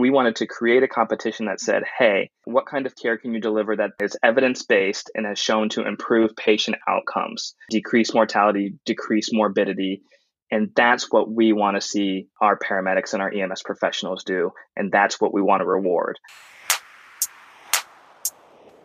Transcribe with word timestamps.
we 0.00 0.10
wanted 0.10 0.36
to 0.36 0.46
create 0.46 0.82
a 0.82 0.88
competition 0.88 1.46
that 1.46 1.60
said, 1.60 1.82
hey, 1.98 2.30
what 2.44 2.66
kind 2.66 2.86
of 2.86 2.94
care 2.96 3.18
can 3.18 3.32
you 3.32 3.40
deliver 3.40 3.76
that 3.76 3.90
is 4.00 4.16
evidence 4.22 4.62
based 4.62 5.10
and 5.14 5.26
has 5.26 5.38
shown 5.38 5.68
to 5.70 5.86
improve 5.86 6.34
patient 6.36 6.76
outcomes, 6.88 7.54
decrease 7.70 8.14
mortality, 8.14 8.74
decrease 8.84 9.32
morbidity? 9.32 10.02
And 10.50 10.70
that's 10.74 11.10
what 11.10 11.30
we 11.30 11.52
want 11.52 11.76
to 11.76 11.80
see 11.80 12.26
our 12.40 12.58
paramedics 12.58 13.12
and 13.12 13.22
our 13.22 13.32
EMS 13.32 13.62
professionals 13.62 14.24
do. 14.24 14.50
And 14.74 14.90
that's 14.90 15.20
what 15.20 15.32
we 15.32 15.42
want 15.42 15.60
to 15.60 15.66
reward. 15.66 16.18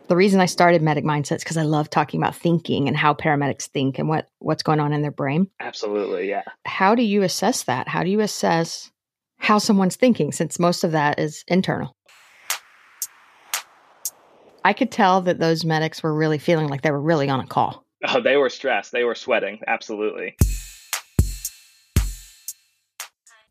The 0.08 0.14
reason 0.14 0.40
I 0.40 0.46
started 0.46 0.82
Medic 0.82 1.04
Mindsets 1.04 1.40
because 1.40 1.56
I 1.56 1.62
love 1.62 1.90
talking 1.90 2.20
about 2.22 2.36
thinking 2.36 2.86
and 2.86 2.96
how 2.96 3.12
paramedics 3.12 3.66
think 3.66 3.98
and 3.98 4.08
what 4.08 4.28
what's 4.38 4.62
going 4.62 4.78
on 4.78 4.92
in 4.92 5.02
their 5.02 5.10
brain. 5.10 5.48
Absolutely, 5.58 6.28
yeah. 6.28 6.44
How 6.64 6.94
do 6.94 7.02
you 7.02 7.22
assess 7.22 7.64
that? 7.64 7.88
How 7.88 8.04
do 8.04 8.10
you 8.10 8.20
assess 8.20 8.92
how 9.38 9.58
someone's 9.58 9.96
thinking 9.96 10.32
since 10.32 10.58
most 10.58 10.84
of 10.84 10.92
that 10.92 11.18
is 11.18 11.44
internal? 11.48 11.94
I 14.64 14.72
could 14.72 14.90
tell 14.90 15.20
that 15.22 15.38
those 15.38 15.64
medics 15.64 16.02
were 16.02 16.12
really 16.12 16.38
feeling 16.38 16.68
like 16.68 16.82
they 16.82 16.90
were 16.90 17.00
really 17.00 17.28
on 17.28 17.40
a 17.40 17.46
call. 17.46 17.84
Oh, 18.08 18.20
they 18.20 18.36
were 18.36 18.50
stressed. 18.50 18.92
They 18.92 19.04
were 19.04 19.14
sweating. 19.14 19.60
Absolutely. 19.66 20.36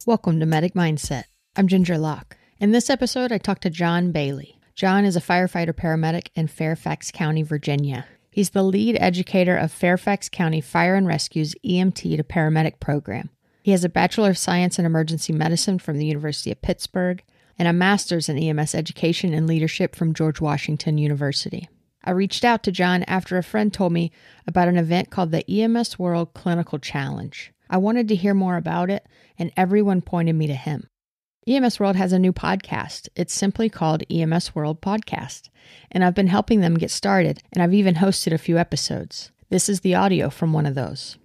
Welcome 0.05 0.39
to 0.39 0.45
Medic 0.45 0.73
Mindset. 0.73 1.23
I'm 1.55 1.67
Ginger 1.67 1.97
Locke. 1.97 2.37
In 2.59 2.71
this 2.71 2.89
episode, 2.89 3.31
I 3.31 3.37
talked 3.37 3.63
to 3.63 3.69
Jon 3.69 4.11
Bailey. 4.11 4.59
Jon 4.75 5.05
is 5.05 5.15
a 5.15 5.21
firefighter 5.21 5.73
paramedic 5.73 6.27
in 6.35 6.47
Fairfax 6.47 7.11
County, 7.11 7.43
Virginia. 7.43 8.05
He's 8.29 8.49
the 8.49 8.63
lead 8.63 8.97
educator 8.99 9.55
of 9.55 9.71
Fairfax 9.71 10.27
County 10.27 10.59
Fire 10.59 10.95
and 10.95 11.07
Rescue's 11.07 11.55
EMT 11.65 12.17
to 12.17 12.23
paramedic 12.23 12.81
program. 12.81 13.29
He 13.65 13.71
has 13.71 13.83
a 13.83 13.89
Bachelor 13.89 14.29
of 14.29 14.37
Science 14.37 14.77
in 14.77 14.85
Emergency 14.85 15.33
Medicine 15.33 15.79
from 15.79 15.97
the 15.97 16.05
University 16.05 16.51
of 16.51 16.61
Pittsburgh 16.61 17.23
and 17.57 17.67
a 17.67 17.73
Master's 17.73 18.29
in 18.29 18.37
EMS 18.37 18.75
Education 18.75 19.33
and 19.33 19.47
Leadership 19.47 19.95
from 19.95 20.13
George 20.13 20.39
Washington 20.39 20.99
University. 20.99 21.67
I 22.03 22.11
reached 22.11 22.45
out 22.45 22.61
to 22.61 22.71
Jon 22.71 23.01
after 23.07 23.39
a 23.39 23.43
friend 23.43 23.73
told 23.73 23.91
me 23.91 24.11
about 24.45 24.67
an 24.67 24.77
event 24.77 25.09
called 25.09 25.31
the 25.31 25.43
EMS 25.49 25.97
World 25.97 26.35
Clinical 26.35 26.77
Challenge. 26.77 27.51
I 27.67 27.77
wanted 27.77 28.07
to 28.09 28.15
hear 28.15 28.35
more 28.35 28.55
about 28.55 28.91
it, 28.91 29.03
and 29.39 29.51
everyone 29.57 30.03
pointed 30.03 30.35
me 30.35 30.45
to 30.45 30.53
him. 30.53 30.87
EMS 31.47 31.79
World 31.79 31.95
has 31.95 32.13
a 32.13 32.19
new 32.19 32.33
podcast. 32.33 33.09
It's 33.15 33.33
simply 33.33 33.67
called 33.67 34.03
EMS 34.11 34.53
World 34.53 34.79
Podcast, 34.79 35.49
and 35.91 36.03
I've 36.03 36.13
been 36.13 36.27
helping 36.27 36.61
them 36.61 36.77
get 36.77 36.91
started, 36.91 37.41
and 37.51 37.63
I've 37.63 37.73
even 37.73 37.95
hosted 37.95 38.31
a 38.31 38.37
few 38.37 38.59
episodes. 38.59 39.31
This 39.49 39.67
is 39.67 39.79
the 39.79 39.95
audio 39.95 40.29
from 40.29 40.53
one 40.53 40.67
of 40.67 40.75
those. 40.75 41.17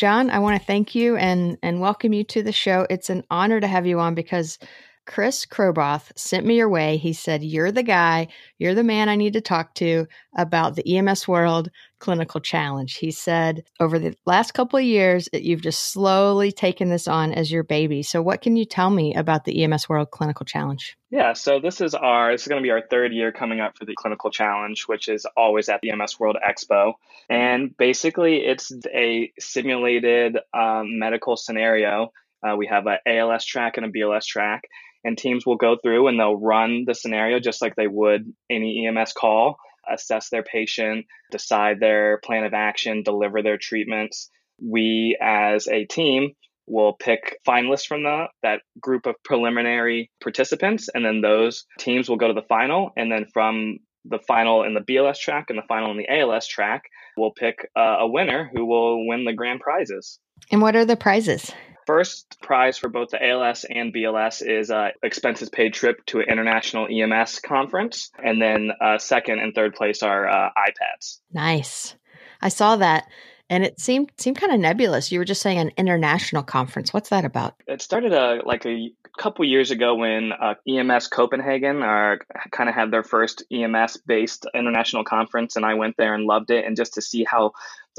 Jon, 0.00 0.30
I 0.30 0.38
want 0.38 0.58
to 0.58 0.66
thank 0.66 0.94
you 0.94 1.16
and 1.16 1.58
and 1.62 1.78
welcome 1.78 2.14
you 2.14 2.24
to 2.24 2.42
the 2.42 2.52
show. 2.52 2.86
It's 2.88 3.10
an 3.10 3.22
honor 3.30 3.60
to 3.60 3.66
have 3.66 3.86
you 3.86 4.00
on 4.00 4.14
because 4.14 4.58
Chris 5.06 5.44
Kroboth 5.44 6.12
sent 6.16 6.46
me 6.46 6.56
your 6.56 6.68
way. 6.68 6.96
He 6.96 7.12
said, 7.12 7.42
You're 7.42 7.72
the 7.72 7.82
guy, 7.82 8.28
you're 8.58 8.74
the 8.74 8.84
man 8.84 9.08
I 9.08 9.16
need 9.16 9.32
to 9.32 9.40
talk 9.40 9.74
to 9.74 10.06
about 10.36 10.76
the 10.76 10.96
EMS 10.96 11.26
World 11.26 11.70
Clinical 11.98 12.40
Challenge. 12.40 12.94
He 12.94 13.10
said, 13.10 13.64
Over 13.80 13.98
the 13.98 14.14
last 14.26 14.52
couple 14.52 14.78
of 14.78 14.84
years, 14.84 15.28
you've 15.32 15.62
just 15.62 15.92
slowly 15.92 16.52
taken 16.52 16.90
this 16.90 17.08
on 17.08 17.32
as 17.32 17.50
your 17.50 17.64
baby. 17.64 18.02
So, 18.02 18.22
what 18.22 18.42
can 18.42 18.56
you 18.56 18.64
tell 18.64 18.90
me 18.90 19.14
about 19.14 19.44
the 19.44 19.64
EMS 19.64 19.88
World 19.88 20.10
Clinical 20.10 20.46
Challenge? 20.46 20.96
Yeah, 21.10 21.32
so 21.32 21.58
this 21.58 21.80
is 21.80 21.94
our 21.94 22.32
this 22.32 22.42
is 22.42 22.48
going 22.48 22.62
to 22.62 22.66
be 22.66 22.70
our 22.70 22.86
third 22.88 23.12
year 23.12 23.32
coming 23.32 23.60
up 23.60 23.76
for 23.76 23.84
the 23.84 23.94
Clinical 23.96 24.30
Challenge, 24.30 24.84
which 24.86 25.08
is 25.08 25.26
always 25.36 25.68
at 25.68 25.80
the 25.80 25.90
EMS 25.90 26.20
World 26.20 26.36
Expo. 26.48 26.92
And 27.28 27.76
basically, 27.76 28.38
it's 28.46 28.72
a 28.94 29.32
simulated 29.38 30.38
um, 30.54 30.98
medical 30.98 31.36
scenario. 31.36 32.12
Uh, 32.42 32.56
we 32.56 32.66
have 32.66 32.86
an 32.86 32.98
ALS 33.06 33.44
track 33.44 33.76
and 33.76 33.86
a 33.86 33.90
BLS 33.90 34.24
track, 34.24 34.62
and 35.04 35.16
teams 35.16 35.46
will 35.46 35.56
go 35.56 35.76
through 35.82 36.08
and 36.08 36.18
they'll 36.18 36.36
run 36.36 36.84
the 36.86 36.94
scenario 36.94 37.40
just 37.40 37.62
like 37.62 37.76
they 37.76 37.86
would 37.86 38.32
any 38.50 38.86
EMS 38.86 39.12
call, 39.12 39.56
assess 39.90 40.28
their 40.30 40.42
patient, 40.42 41.06
decide 41.30 41.80
their 41.80 42.18
plan 42.24 42.44
of 42.44 42.54
action, 42.54 43.02
deliver 43.02 43.42
their 43.42 43.58
treatments. 43.58 44.30
We, 44.62 45.16
as 45.20 45.68
a 45.68 45.86
team, 45.86 46.32
will 46.66 46.92
pick 46.92 47.38
finalists 47.46 47.86
from 47.86 48.04
the, 48.04 48.26
that 48.42 48.62
group 48.80 49.06
of 49.06 49.16
preliminary 49.24 50.10
participants, 50.22 50.88
and 50.92 51.04
then 51.04 51.20
those 51.20 51.64
teams 51.78 52.08
will 52.08 52.16
go 52.16 52.28
to 52.28 52.34
the 52.34 52.46
final. 52.48 52.92
And 52.96 53.10
then 53.10 53.26
from 53.32 53.78
the 54.04 54.20
final 54.26 54.62
in 54.62 54.74
the 54.74 54.80
BLS 54.80 55.18
track 55.18 55.46
and 55.48 55.58
the 55.58 55.66
final 55.68 55.90
in 55.90 55.96
the 55.96 56.08
ALS 56.08 56.46
track, 56.46 56.84
we'll 57.16 57.32
pick 57.32 57.68
a 57.76 58.06
winner 58.06 58.50
who 58.54 58.66
will 58.66 59.06
win 59.06 59.24
the 59.24 59.32
grand 59.32 59.60
prizes. 59.60 60.18
And 60.50 60.62
what 60.62 60.76
are 60.76 60.84
the 60.84 60.96
prizes? 60.96 61.52
First 61.90 62.40
prize 62.40 62.78
for 62.78 62.88
both 62.88 63.10
the 63.10 63.20
ALS 63.20 63.64
and 63.68 63.92
BLS 63.92 64.46
is 64.46 64.70
uh, 64.70 64.90
expenses 65.02 65.48
paid 65.48 65.74
trip 65.74 66.06
to 66.06 66.20
an 66.20 66.26
international 66.28 66.86
EMS 66.88 67.40
conference, 67.40 68.12
and 68.22 68.40
then 68.40 68.70
uh, 68.80 68.98
second 68.98 69.40
and 69.40 69.52
third 69.56 69.74
place 69.74 70.04
are 70.04 70.28
uh, 70.28 70.50
iPads. 70.56 71.18
Nice. 71.32 71.96
I 72.40 72.48
saw 72.48 72.76
that 72.76 73.08
and 73.50 73.64
it 73.64 73.80
seemed 73.80 74.12
seemed 74.16 74.38
kind 74.38 74.52
of 74.52 74.60
nebulous. 74.60 75.10
You 75.10 75.18
were 75.18 75.24
just 75.24 75.42
saying 75.42 75.58
an 75.58 75.72
international 75.76 76.44
conference. 76.44 76.94
What's 76.94 77.08
that 77.08 77.24
about? 77.24 77.56
It 77.66 77.82
started 77.82 78.14
uh, 78.14 78.42
like 78.46 78.64
a 78.64 78.92
couple 79.18 79.44
years 79.44 79.72
ago 79.72 79.96
when 79.96 80.30
uh, 80.32 80.54
EMS 80.68 81.08
Copenhagen 81.08 81.82
uh, 81.82 82.16
kind 82.52 82.68
of 82.68 82.76
had 82.76 82.92
their 82.92 83.02
first 83.02 83.42
EMS 83.52 83.98
based 84.06 84.46
international 84.54 85.02
conference, 85.02 85.56
and 85.56 85.66
I 85.66 85.74
went 85.74 85.96
there 85.98 86.14
and 86.14 86.24
loved 86.24 86.52
it. 86.52 86.64
And 86.64 86.76
just 86.76 86.94
to 86.94 87.02
see 87.02 87.24
how 87.24 87.50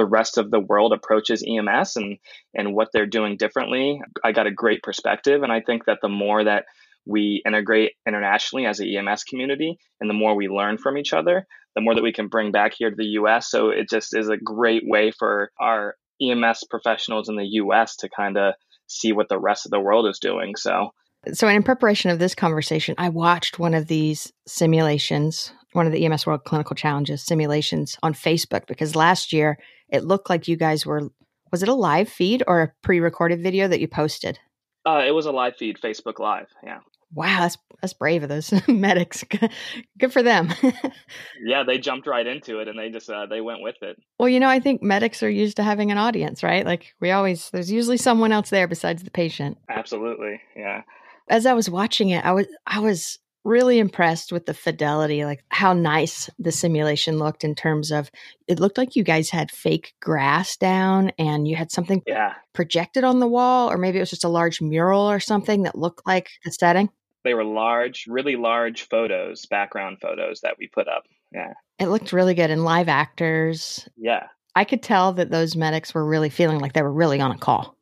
the 0.01 0.05
rest 0.07 0.39
of 0.39 0.49
the 0.49 0.59
world 0.59 0.93
approaches 0.93 1.43
EMS 1.47 1.95
and 1.95 2.17
and 2.55 2.73
what 2.73 2.87
they're 2.91 3.05
doing 3.05 3.37
differently, 3.37 4.01
I 4.23 4.31
got 4.31 4.47
a 4.47 4.51
great 4.51 4.81
perspective. 4.81 5.43
And 5.43 5.51
I 5.51 5.61
think 5.61 5.85
that 5.85 5.99
the 6.01 6.09
more 6.09 6.43
that 6.43 6.65
we 7.05 7.43
integrate 7.45 7.91
internationally 8.07 8.65
as 8.65 8.79
a 8.79 8.85
EMS 8.85 9.25
community 9.25 9.77
and 9.99 10.09
the 10.09 10.15
more 10.15 10.33
we 10.33 10.47
learn 10.47 10.79
from 10.79 10.97
each 10.97 11.13
other, 11.13 11.45
the 11.75 11.81
more 11.81 11.93
that 11.93 12.03
we 12.03 12.13
can 12.13 12.29
bring 12.29 12.51
back 12.51 12.73
here 12.75 12.89
to 12.89 12.95
the 12.95 13.13
US. 13.19 13.51
So 13.51 13.69
it 13.69 13.89
just 13.89 14.17
is 14.17 14.27
a 14.27 14.37
great 14.37 14.81
way 14.87 15.11
for 15.11 15.51
our 15.59 15.95
EMS 16.19 16.63
professionals 16.67 17.29
in 17.29 17.35
the 17.35 17.49
US 17.61 17.95
to 17.97 18.09
kind 18.09 18.37
of 18.37 18.55
see 18.87 19.13
what 19.13 19.29
the 19.29 19.39
rest 19.39 19.67
of 19.67 19.71
the 19.71 19.79
world 19.79 20.07
is 20.07 20.17
doing. 20.17 20.55
So 20.55 20.89
so 21.33 21.47
in 21.47 21.61
preparation 21.61 22.09
of 22.09 22.17
this 22.17 22.33
conversation, 22.33 22.95
I 22.97 23.09
watched 23.09 23.59
one 23.59 23.75
of 23.75 23.87
these 23.87 24.33
simulations, 24.47 25.53
one 25.73 25.85
of 25.85 25.91
the 25.91 26.03
EMS 26.03 26.25
World 26.25 26.45
Clinical 26.45 26.75
Challenges 26.75 27.23
simulations 27.23 27.97
on 28.01 28.13
Facebook 28.13 28.65
because 28.65 28.95
last 28.95 29.31
year 29.31 29.57
it 29.91 30.05
looked 30.05 30.29
like 30.29 30.47
you 30.47 30.55
guys 30.55 30.85
were 30.85 31.09
was 31.51 31.61
it 31.61 31.69
a 31.69 31.73
live 31.73 32.07
feed 32.07 32.43
or 32.47 32.61
a 32.61 32.73
pre-recorded 32.81 33.41
video 33.41 33.67
that 33.67 33.81
you 33.81 33.87
posted? 33.87 34.39
Uh, 34.87 35.03
it 35.05 35.11
was 35.11 35.25
a 35.25 35.31
live 35.31 35.57
feed, 35.57 35.77
Facebook 35.77 36.17
Live. 36.17 36.47
Yeah 36.63 36.79
wow, 37.13 37.41
that's 37.41 37.57
that's 37.81 37.93
brave 37.93 38.23
of 38.23 38.29
those 38.29 38.53
medics. 38.67 39.23
Good 39.99 40.13
for 40.13 40.21
them. 40.21 40.53
yeah, 41.43 41.63
they 41.63 41.77
jumped 41.77 42.07
right 42.07 42.25
into 42.25 42.59
it 42.59 42.67
and 42.67 42.77
they 42.77 42.89
just 42.89 43.09
uh, 43.09 43.25
they 43.25 43.41
went 43.41 43.61
with 43.61 43.81
it. 43.81 43.97
Well, 44.19 44.29
you 44.29 44.39
know, 44.39 44.49
I 44.49 44.59
think 44.59 44.81
medics 44.81 45.23
are 45.23 45.29
used 45.29 45.57
to 45.57 45.63
having 45.63 45.91
an 45.91 45.97
audience, 45.97 46.43
right? 46.43 46.65
Like 46.65 46.93
we 46.99 47.11
always 47.11 47.49
there's 47.49 47.71
usually 47.71 47.97
someone 47.97 48.31
else 48.31 48.49
there 48.49 48.67
besides 48.67 49.03
the 49.03 49.11
patient. 49.11 49.57
Absolutely. 49.69 50.41
Yeah. 50.55 50.83
As 51.29 51.45
I 51.45 51.53
was 51.53 51.69
watching 51.69 52.09
it, 52.09 52.25
I 52.25 52.31
was 52.31 52.47
I 52.67 52.79
was 52.79 53.19
really 53.43 53.79
impressed 53.79 54.31
with 54.31 54.45
the 54.45 54.53
fidelity, 54.53 55.25
like 55.25 55.43
how 55.49 55.73
nice 55.73 56.29
the 56.37 56.51
simulation 56.51 57.17
looked 57.17 57.43
in 57.43 57.55
terms 57.55 57.91
of 57.91 58.11
it 58.47 58.59
looked 58.59 58.77
like 58.77 58.95
you 58.95 59.03
guys 59.03 59.29
had 59.29 59.51
fake 59.51 59.93
grass 59.99 60.57
down 60.57 61.11
and 61.17 61.47
you 61.47 61.55
had 61.55 61.71
something 61.71 62.03
yeah. 62.05 62.33
projected 62.53 63.03
on 63.03 63.19
the 63.19 63.27
wall, 63.27 63.71
or 63.71 63.77
maybe 63.77 63.97
it 63.97 64.01
was 64.01 64.09
just 64.09 64.23
a 64.23 64.29
large 64.29 64.61
mural 64.61 65.09
or 65.09 65.19
something 65.19 65.63
that 65.63 65.77
looked 65.77 66.05
like 66.05 66.29
the 66.45 66.51
setting. 66.51 66.89
They 67.23 67.33
were 67.33 67.43
large, 67.43 68.05
really 68.07 68.35
large 68.35 68.87
photos, 68.89 69.45
background 69.45 69.99
photos 70.01 70.41
that 70.41 70.55
we 70.57 70.67
put 70.67 70.87
up. 70.87 71.03
Yeah. 71.31 71.53
It 71.79 71.87
looked 71.87 72.13
really 72.13 72.33
good 72.33 72.49
and 72.49 72.63
live 72.63 72.89
actors. 72.89 73.87
Yeah. 73.95 74.27
I 74.55 74.65
could 74.65 74.83
tell 74.83 75.13
that 75.13 75.31
those 75.31 75.55
medics 75.55 75.93
were 75.93 76.05
really 76.05 76.29
feeling 76.29 76.59
like 76.59 76.73
they 76.73 76.81
were 76.81 76.91
really 76.91 77.21
on 77.21 77.31
a 77.31 77.37
call. 77.37 77.75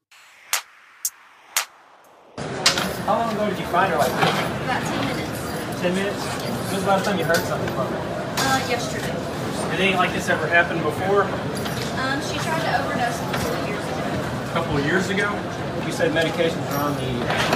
How 2.38 3.18
long 3.18 3.34
ago 3.34 3.50
did 3.50 3.60
you 3.60 3.66
find 3.66 3.92
her 3.92 3.98
like 3.98 4.08
this? 4.08 4.64
About 4.64 4.84
10 4.84 5.08
minutes. 5.08 5.29
10 5.80 5.96
minutes? 5.96 6.20
When 6.20 6.76
was 6.76 6.84
the 6.84 6.90
last 6.90 7.06
time 7.06 7.18
you 7.18 7.24
heard 7.24 7.38
something 7.48 7.70
from 7.70 7.88
her? 7.88 7.96
Uh, 7.96 8.60
yesterday. 8.68 9.16
Did 9.72 9.80
anything 9.80 9.96
like 9.96 10.12
this 10.12 10.28
ever 10.28 10.46
happen 10.46 10.84
before? 10.84 11.24
Um, 11.24 12.20
she 12.20 12.36
tried 12.44 12.60
to 12.68 12.84
overdose 12.84 13.16
a 13.16 13.32
couple 13.32 13.56
of 13.56 13.64
years 13.64 13.80
ago. 13.88 14.04
A 14.44 14.52
couple 14.52 14.76
of 14.76 14.84
years 14.86 15.08
ago? 15.08 15.32
You 15.86 15.94
said 15.96 16.12
medications 16.12 16.68
were 16.68 16.84
on 16.84 16.96
the 17.00 17.12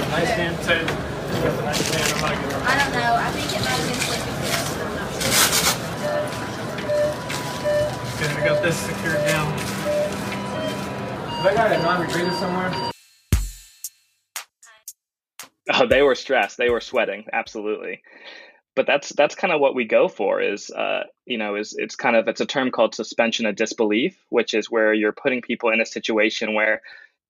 nightstand? 0.08 0.56
Said 0.64 0.88
I 0.88 2.72
don't 2.80 2.92
know. 2.96 3.12
I 3.12 3.28
think 3.36 3.52
it 3.52 3.60
might 3.60 3.76
have 3.76 3.92
been 3.92 4.00
sleeping 4.08 4.36
pills, 4.40 4.72
but 4.72 4.88
I'm 4.88 4.96
not 4.96 5.12
sure. 5.20 5.84
Okay, 8.24 8.32
we 8.40 8.48
got 8.48 8.62
this 8.62 8.76
secured 8.80 9.20
down. 9.28 9.52
Have 11.28 11.44
I 11.44 11.54
got 11.54 11.72
a 11.72 11.78
non-rebreather 11.82 12.32
somewhere? 12.40 12.93
They 15.88 16.02
were 16.02 16.14
stressed. 16.14 16.56
They 16.58 16.70
were 16.70 16.80
sweating. 16.80 17.24
Absolutely. 17.32 18.02
But 18.76 18.86
that's 18.86 19.10
that's 19.10 19.36
kind 19.36 19.52
of 19.52 19.60
what 19.60 19.74
we 19.74 19.84
go 19.84 20.08
for. 20.08 20.40
Is 20.40 20.70
uh, 20.70 21.04
you 21.26 21.38
know, 21.38 21.54
is 21.54 21.74
it's 21.78 21.94
kind 21.94 22.16
of 22.16 22.26
it's 22.26 22.40
a 22.40 22.46
term 22.46 22.70
called 22.70 22.94
suspension 22.94 23.46
of 23.46 23.54
disbelief, 23.54 24.16
which 24.30 24.52
is 24.52 24.70
where 24.70 24.92
you're 24.92 25.12
putting 25.12 25.42
people 25.42 25.70
in 25.70 25.80
a 25.80 25.86
situation 25.86 26.54
where 26.54 26.82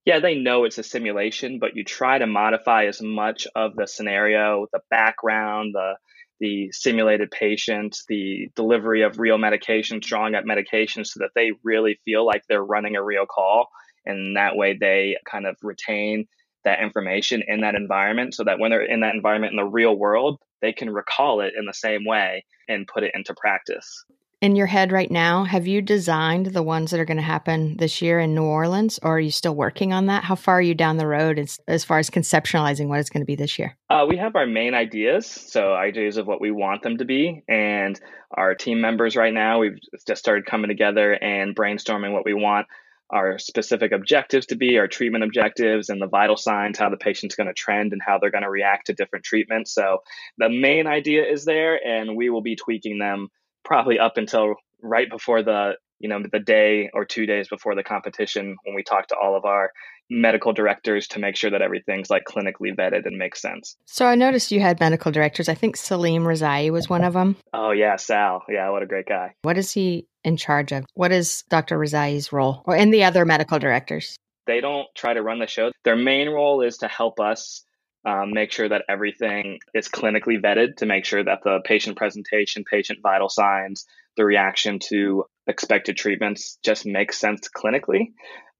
yeah, 0.05 0.21
they 0.21 0.35
know 0.37 0.65
it's 0.65 0.79
a 0.79 0.83
simulation, 0.83 1.59
but 1.59 1.77
you 1.77 1.85
try 1.85 2.19
to 2.19 2.27
modify 2.27 2.87
as 2.87 3.01
much 3.01 3.47
of 3.55 3.75
the 3.75 3.87
scenario, 3.87 4.67
the 4.73 4.81
background, 4.91 5.75
the 5.75 5.95
the 6.41 6.71
simulated 6.73 7.31
patients, 7.31 8.05
the 8.09 8.51
delivery 8.57 9.03
of 9.03 9.19
real 9.19 9.39
medications, 9.39 10.03
drawing 10.03 10.35
up 10.35 10.45
medications 10.45 11.07
so 11.07 11.21
that 11.21 11.31
they 11.35 11.53
really 11.63 11.99
feel 12.05 12.27
like 12.27 12.43
they're 12.49 12.65
running 12.65 12.97
a 12.97 13.05
real 13.05 13.25
call. 13.25 13.69
And 14.05 14.37
that 14.37 14.57
way 14.57 14.77
they 14.79 15.17
kind 15.25 15.47
of 15.47 15.57
retain 15.63 16.27
that 16.65 16.81
information 16.81 17.43
in 17.47 17.61
that 17.61 17.75
environment 17.75 18.35
so 18.35 18.45
that 18.45 18.59
when 18.59 18.71
they're 18.71 18.85
in 18.85 19.01
that 19.01 19.15
environment 19.15 19.53
in 19.53 19.57
the 19.57 19.65
real 19.65 19.97
world, 19.97 20.39
they 20.61 20.73
can 20.73 20.91
recall 20.91 21.41
it 21.41 21.55
in 21.59 21.67
the 21.67 21.75
same 21.75 22.05
way 22.05 22.45
and 22.69 22.87
put 22.87 23.03
it 23.03 23.13
into 23.15 23.35
practice. 23.35 24.05
In 24.41 24.57
your 24.57 24.67
head 24.67 24.93
right 24.93 25.11
now, 25.11 25.45
have 25.45 25.67
you 25.67 25.81
designed 25.81 26.47
the 26.47 26.63
ones 26.63 26.91
that 26.91 27.01
are 27.01 27.07
going 27.07 27.17
to 27.17 27.23
happen 27.23 27.79
this 27.79 28.03
year 28.03 28.19
in 28.19 28.35
New 28.35 28.45
Orleans, 28.45 28.99
or 29.03 29.17
are 29.17 29.21
you 29.21 29.31
still 29.31 29.55
working 29.55 29.95
on 29.95 30.05
that? 30.07 30.23
How 30.23 30.35
far 30.35 30.57
are 30.59 30.63
you 30.63 30.75
down 30.75 30.99
the 30.99 31.07
road 31.07 31.39
as, 31.39 31.59
as 31.67 31.83
far 31.83 31.99
as 31.99 32.11
conceptualizing 32.11 32.89
what 32.89 33.01
it's 33.01 33.09
going 33.09 33.23
to 33.23 33.27
be 33.27 33.37
this 33.37 33.59
year? 33.59 33.75
Uh, 33.89 34.05
we 34.07 34.19
have 34.19 34.37
our 34.37 34.45
main 34.45 34.75
ideas, 34.75 35.27
so 35.27 35.73
ideas 35.73 36.19
of 36.19 36.27
what 36.27 36.43
we 36.43 36.51
want 36.51 36.83
them 36.83 36.99
to 36.99 37.07
be, 37.07 37.43
and 37.49 37.99
our 38.33 38.55
team 38.55 38.83
members 38.83 39.17
right 39.17 39.33
now, 39.33 39.61
we've 39.61 39.79
just 40.07 40.21
started 40.21 40.45
coming 40.45 40.69
together 40.69 41.13
and 41.13 41.57
brainstorming 41.57 42.13
what 42.13 42.27
we 42.27 42.35
want 42.35 42.67
our 43.11 43.39
specific 43.39 43.93
objectives 43.93 44.47
to 44.47 44.57
be, 44.57 44.79
our 44.79 44.89
treatment 44.89 45.25
objectives, 45.25 45.89
and 45.89 46.01
the 46.01 46.09
vital 46.09 46.37
signs, 46.37 46.79
how 46.79 46.89
the 46.89 46.97
patient's 46.97 47.37
going 47.37 47.47
to 47.47 47.55
trend 47.55 47.93
and 47.93 48.03
how 48.05 48.19
they're 48.19 48.31
going 48.31 48.43
to 48.43 48.51
react 48.51 48.87
to 48.87 48.95
different 48.95 49.25
treatments. 49.25 49.73
So 49.73 49.99
the 50.39 50.49
main 50.49 50.87
idea 50.87 51.25
is 51.25 51.45
there, 51.45 51.79
and 51.87 52.17
we 52.17 52.31
will 52.31 52.43
be 52.43 52.57
tweaking 52.57 52.99
them 52.99 53.29
probably 53.65 53.99
up 53.99 54.17
until 54.17 54.55
right 54.83 55.09
before 55.09 55.43
the 55.43 55.77
you 55.99 56.09
know 56.09 56.21
the 56.31 56.41
day 56.41 56.91
or 56.93 57.05
two 57.05 57.27
days 57.27 57.49
before 57.49 57.75
the 57.75 57.83
competition 57.83 58.57
when 58.65 58.75
we 58.75 58.83
talk 58.83 59.09
to 59.09 59.17
all 59.17 59.37
of 59.37 59.45
our 59.45 59.71
medical 60.11 60.53
directors 60.53 61.09
to 61.09 61.19
make 61.19 61.37
sure 61.37 61.51
that 61.51 61.63
everything's 61.63 62.11
like 62.11 62.25
clinically 62.25 62.75
vetted 62.77 63.07
and 63.07 63.17
makes 63.17 63.41
sense. 63.41 63.77
So 63.87 64.07
I 64.07 64.15
noticed 64.15 64.53
you 64.53 64.61
had 64.61 64.79
medical 64.81 65.11
directors. 65.11 65.49
I 65.49 65.55
think 65.55 65.77
Salim 65.77 66.25
Rezaie 66.25 66.71
was 66.71 66.89
one 66.89 67.05
of 67.05 67.15
them. 67.15 67.37
Oh 67.53 67.71
yeah, 67.71 67.97
Sal. 67.97 68.43
Yeah, 68.49 68.71
what 68.71 68.83
a 68.83 68.87
great 68.87 69.07
guy. 69.07 69.35
What 69.43 69.57
is 69.57 69.73
he 69.73 70.07
in 70.23 70.37
charge 70.37 70.73
of? 70.73 70.85
What 70.95 71.13
is 71.13 71.45
Dr. 71.49 71.79
Rezaie's 71.79 72.33
role 72.33 72.63
or 72.67 72.77
and 72.77 72.93
the 72.93 73.05
other 73.05 73.25
medical 73.25 73.59
directors? 73.59 74.17
They 74.47 74.61
don't 74.61 74.87
try 74.95 75.15
to 75.15 75.23
run 75.23 75.39
the 75.39 75.47
show. 75.47 75.73
Their 75.85 75.97
main 75.97 76.29
role 76.29 76.61
is 76.61 76.79
to 76.79 76.89
help 76.89 77.19
us 77.19 77.65
um, 78.05 78.33
make 78.33 78.53
sure 78.53 78.69
that 78.69 78.85
everything 78.89 79.59
is 79.73 79.89
clinically 79.89 80.41
vetted 80.41 80.77
to 80.77 80.87
make 80.87 81.07
sure 81.07 81.25
that 81.25 81.41
the 81.43 81.61
patient 81.65 81.97
presentation, 81.97 82.65
patient 82.71 82.99
vital 83.03 83.31
signs, 83.31 83.87
the 84.17 84.25
reaction 84.25 84.79
to 84.91 85.25
expected 85.47 85.97
treatments 85.97 86.59
just 86.65 86.87
makes 86.87 87.19
sense 87.19 87.49
clinically. 87.55 88.13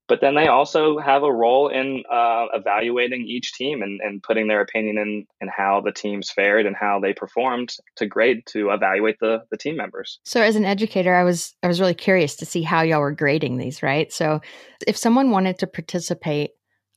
But 0.07 0.21
then 0.21 0.35
they 0.35 0.47
also 0.47 0.99
have 0.99 1.23
a 1.23 1.33
role 1.33 1.67
in 1.67 2.03
uh, 2.11 2.45
evaluating 2.53 3.25
each 3.27 3.53
team 3.53 3.81
and, 3.81 3.99
and 4.01 4.21
putting 4.21 4.47
their 4.47 4.61
opinion 4.61 4.99
in, 4.99 5.25
in 5.41 5.47
how 5.47 5.81
the 5.81 5.91
teams 5.91 6.29
fared 6.29 6.67
and 6.67 6.75
how 6.75 6.99
they 6.99 7.13
performed 7.13 7.73
to 7.95 8.05
grade 8.05 8.43
to 8.49 8.69
evaluate 8.69 9.17
the, 9.19 9.39
the 9.49 9.57
team 9.57 9.75
members. 9.75 10.19
So 10.23 10.41
as 10.41 10.55
an 10.55 10.65
educator, 10.65 11.15
I 11.15 11.23
was 11.23 11.55
I 11.63 11.67
was 11.67 11.79
really 11.79 11.95
curious 11.95 12.35
to 12.37 12.45
see 12.45 12.61
how 12.61 12.83
y'all 12.83 12.99
were 12.99 13.11
grading 13.11 13.57
these, 13.57 13.81
right? 13.81 14.13
So 14.13 14.41
if 14.85 14.95
someone 14.95 15.31
wanted 15.31 15.57
to 15.59 15.67
participate, 15.67 16.51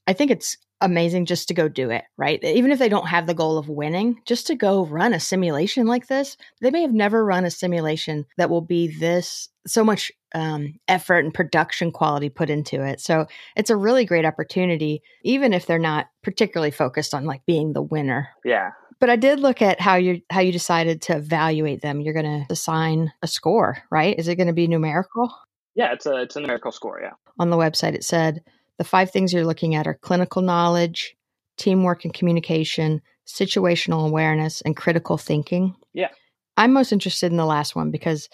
I 0.07 0.13
think 0.13 0.31
it's 0.31 0.59
amazing 0.81 1.27
just 1.27 1.49
to 1.49 1.55
go 1.55 1.69
do 1.69 1.91
it, 1.91 2.05
right? 2.17 2.43
Even 2.43 2.71
if 2.71 2.79
they 2.79 2.89
don't 2.89 3.09
have 3.09 3.27
the 3.27 3.35
goal 3.35 3.59
of 3.59 3.69
winning, 3.69 4.21
just 4.27 4.47
to 4.47 4.55
go 4.55 4.85
run 4.87 5.13
a 5.13 5.21
simulation 5.21 5.87
like 5.87 6.07
this, 6.07 6.37
they 6.61 6.71
may 6.71 6.83
have 6.83 6.93
never 6.93 7.25
run 7.25 7.45
a 7.45 7.51
simulation 7.51 8.27
that 8.37 8.51
will 8.51 8.61
be 8.61 8.87
this 8.87 9.49
so 9.67 9.85
much 9.85 10.11
um, 10.35 10.79
effort 10.89 11.25
and 11.25 11.35
production 11.35 11.91
quality 11.91 12.29
put 12.29 12.51
into 12.51 12.83
it. 12.85 13.01
So 13.01 13.27
it's 13.57 13.71
a 13.71 13.77
really 13.77 14.05
great 14.05 14.25
opportunity, 14.25 15.03
even 15.23 15.53
if 15.53 15.67
they're 15.67 15.79
not 15.79 16.07
particularly 16.23 16.71
focused 16.71 17.15
on 17.15 17.25
like 17.25 17.45
being 17.47 17.73
the 17.73 17.83
winner. 17.83 18.29
Yeah. 18.45 18.71
But 19.01 19.11
I 19.11 19.17
did 19.17 19.41
look 19.41 19.63
at 19.63 19.81
how 19.81 19.95
you 19.97 20.23
how 20.31 20.41
you 20.41 20.51
decided 20.51 21.03
to 21.03 21.17
evaluate 21.17 21.83
them. 21.83 22.01
You're 22.01 22.15
going 22.15 22.47
to 22.47 22.53
assign 22.53 23.13
a 23.23 23.29
score, 23.29 23.79
right? 23.91 24.19
Is 24.19 24.27
it 24.27 24.37
going 24.37 24.49
to 24.49 24.53
be 24.53 24.67
numerical? 24.67 25.33
Yeah, 25.77 25.93
it's 25.93 26.07
a 26.07 26.17
it's 26.23 26.35
a 26.35 26.41
numerical 26.41 26.73
score. 26.73 27.01
Yeah. 27.01 27.13
On 27.39 27.51
the 27.51 27.57
website, 27.57 27.95
it 27.95 28.03
said 28.03 28.43
the 28.79 28.85
five 28.85 29.11
things 29.11 29.33
you're 29.33 29.45
looking 29.45 29.75
at 29.75 29.87
are 29.87 29.95
clinical 29.95 30.43
knowledge, 30.43 31.17
teamwork 31.57 32.05
and 32.05 32.15
communication, 32.15 33.03
situational 33.27 34.07
awareness, 34.07 34.61
and 34.63 34.77
critical 34.77 35.19
thinking. 35.19 35.75
Yeah. 35.93 36.09
I'm 36.57 36.73
most 36.73 36.93
interested 36.93 37.31
in 37.31 37.37
the 37.37 37.47
last 37.47 37.77
one 37.77 37.91
because 37.91 38.29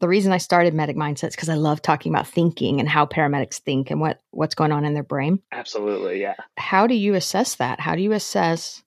the 0.00 0.08
reason 0.08 0.32
I 0.32 0.38
started 0.38 0.74
Medic 0.74 0.96
Mindsets 0.96 1.32
because 1.32 1.48
I 1.48 1.54
love 1.54 1.82
talking 1.82 2.12
about 2.12 2.26
thinking 2.26 2.80
and 2.80 2.88
how 2.88 3.06
paramedics 3.06 3.60
think 3.60 3.90
and 3.90 4.00
what 4.00 4.20
what's 4.30 4.54
going 4.54 4.72
on 4.72 4.84
in 4.84 4.94
their 4.94 5.02
brain. 5.02 5.40
Absolutely, 5.52 6.20
yeah. 6.20 6.34
How 6.56 6.86
do 6.86 6.94
you 6.94 7.14
assess 7.14 7.56
that? 7.56 7.80
How 7.80 7.94
do 7.94 8.02
you 8.02 8.12
assess 8.12 8.82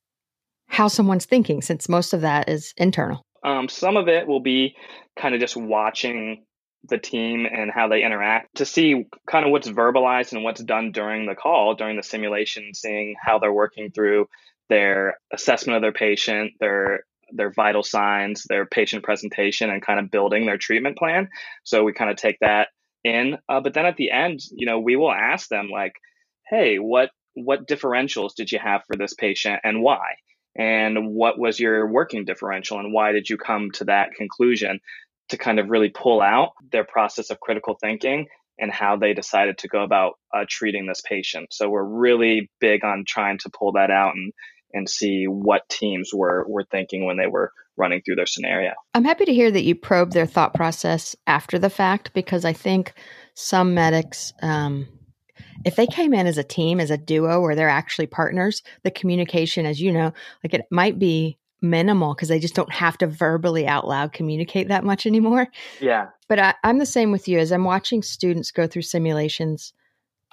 how 0.68 0.88
someone's 0.88 1.26
thinking 1.26 1.62
since 1.62 1.88
most 1.88 2.14
of 2.14 2.22
that 2.22 2.50
is 2.50 2.74
internal? 2.78 3.22
Um, 3.44 3.70
some 3.70 3.98
of 3.98 4.08
it 4.08 4.28
will 4.28 4.40
be 4.40 4.76
kind 5.16 5.36
of 5.36 5.42
just 5.42 5.56
watching 5.56 6.46
the 6.90 6.98
team 6.98 7.46
and 7.46 7.72
how 7.72 7.88
they 7.88 8.04
interact 8.04 8.58
to 8.58 8.66
see 8.66 9.06
kind 9.28 9.46
of 9.46 9.52
what's 9.52 9.70
verbalized 9.70 10.34
and 10.34 10.44
what's 10.44 10.64
done 10.64 10.92
during 10.92 11.26
the 11.26 11.36
call, 11.36 11.76
during 11.76 11.96
the 11.96 12.04
simulation, 12.04 12.74
seeing 12.74 13.16
how 13.22 13.40
they're 13.40 13.54
working 13.54 13.92
through 13.92 14.28
their 14.70 15.18
assessment 15.32 15.78
of 15.78 15.82
their 15.82 15.94
patient, 15.94 16.54
their 16.60 17.06
their 17.32 17.52
vital 17.52 17.84
signs, 17.84 18.44
their 18.44 18.66
patient 18.66 19.04
presentation, 19.04 19.70
and 19.70 19.82
kind 19.82 20.00
of 20.00 20.12
building 20.12 20.46
their 20.46 20.58
treatment 20.58 20.98
plan. 20.98 21.30
So 21.64 21.84
we 21.84 21.94
kind 21.94 22.12
of 22.12 22.18
take 22.18 22.38
that 22.42 22.68
in. 23.04 23.38
Uh, 23.50 23.62
but 23.62 23.74
then 23.74 23.86
at 23.86 23.98
the 23.98 24.12
end, 24.12 24.42
you 24.52 24.66
know, 24.66 24.80
we 24.80 24.96
will 24.96 25.12
ask 25.12 25.48
them 25.50 25.70
like, 25.72 25.94
"Hey, 26.50 26.78
what 26.78 27.12
what 27.34 27.68
differentials 27.68 28.36
did 28.36 28.52
you 28.52 28.60
have 28.60 28.84
for 28.86 28.96
this 28.96 29.14
patient, 29.14 29.62
and 29.64 29.82
why?" 29.82 30.16
And 30.56 31.08
what 31.16 31.40
was 31.40 31.60
your 31.60 31.88
working 31.88 32.26
differential, 32.26 32.80
and 32.80 32.94
why 32.94 33.12
did 33.12 33.30
you 33.30 33.38
come 33.38 33.72
to 33.72 33.86
that 33.86 34.14
conclusion? 34.14 34.80
To 35.34 35.38
kind 35.40 35.60
of 35.60 35.70
really 35.70 35.90
pull 35.90 36.22
out 36.22 36.52
their 36.72 36.84
process 36.84 37.32
of 37.32 37.40
critical 37.40 37.76
thinking 37.82 38.28
and 38.60 38.72
how 38.72 38.98
they 38.98 39.16
decided 39.16 39.58
to 39.58 39.68
go 39.68 39.84
about 39.84 40.14
uh, 40.32 40.46
treating 40.48 40.86
this 40.86 41.02
patient. 41.02 41.48
So 41.52 41.70
we're 41.70 41.84
really 41.84 42.52
big 42.60 42.86
on 42.86 43.04
trying 43.08 43.40
to 43.40 43.50
pull 43.50 43.74
that 43.74 43.90
out 43.90 44.14
and 44.16 44.32
and 44.76 44.90
see 44.90 45.26
what 45.26 45.68
teams 45.70 46.12
were 46.14 46.46
were 46.48 46.66
thinking 46.70 47.06
when 47.06 47.18
they 47.18 47.28
were 47.28 47.52
running 47.76 48.02
through 48.06 48.16
their 48.16 48.28
scenario. 48.28 48.74
I'm 48.94 49.06
happy 49.06 49.26
to 49.26 49.34
hear 49.34 49.50
that 49.50 49.64
you 49.64 49.74
probe 49.74 50.12
their 50.12 50.28
thought 50.28 50.54
process 50.54 51.16
after 51.26 51.58
the 51.58 51.70
fact 51.70 52.14
because 52.14 52.46
I 52.46 52.54
think 52.54 52.94
some 53.34 53.74
medics 53.74 54.34
um, 54.44 54.88
if 55.66 55.76
they 55.76 55.88
came 55.88 56.14
in 56.14 56.28
as 56.28 56.38
a 56.38 56.44
team 56.44 56.80
as 56.80 56.92
a 56.92 56.98
duo 56.98 57.42
where 57.42 57.56
they're 57.56 57.70
actually 57.70 58.08
partners 58.08 58.62
the 58.84 58.92
communication 58.92 59.66
as 59.66 59.82
you 59.82 59.92
know 59.92 60.14
like 60.44 60.54
it 60.54 60.66
might 60.70 61.00
be 61.00 61.40
minimal 61.64 62.14
because 62.14 62.30
I 62.30 62.38
just 62.38 62.54
don't 62.54 62.72
have 62.72 62.98
to 63.00 63.08
verbally 63.08 63.66
out 63.66 63.88
loud 63.88 64.14
communicate 64.14 64.68
that 64.68 64.84
much 64.84 65.06
anymore. 65.06 65.48
Yeah. 65.80 66.10
But 66.28 66.40
I, 66.40 66.54
I'm 66.64 66.78
the 66.78 66.86
same 66.86 67.12
with 67.12 67.28
you. 67.28 67.40
As 67.40 67.52
I'm 67.52 67.64
watching 67.64 68.04
students 68.04 68.52
go 68.52 68.68
through 68.68 68.84
simulations, 68.84 69.74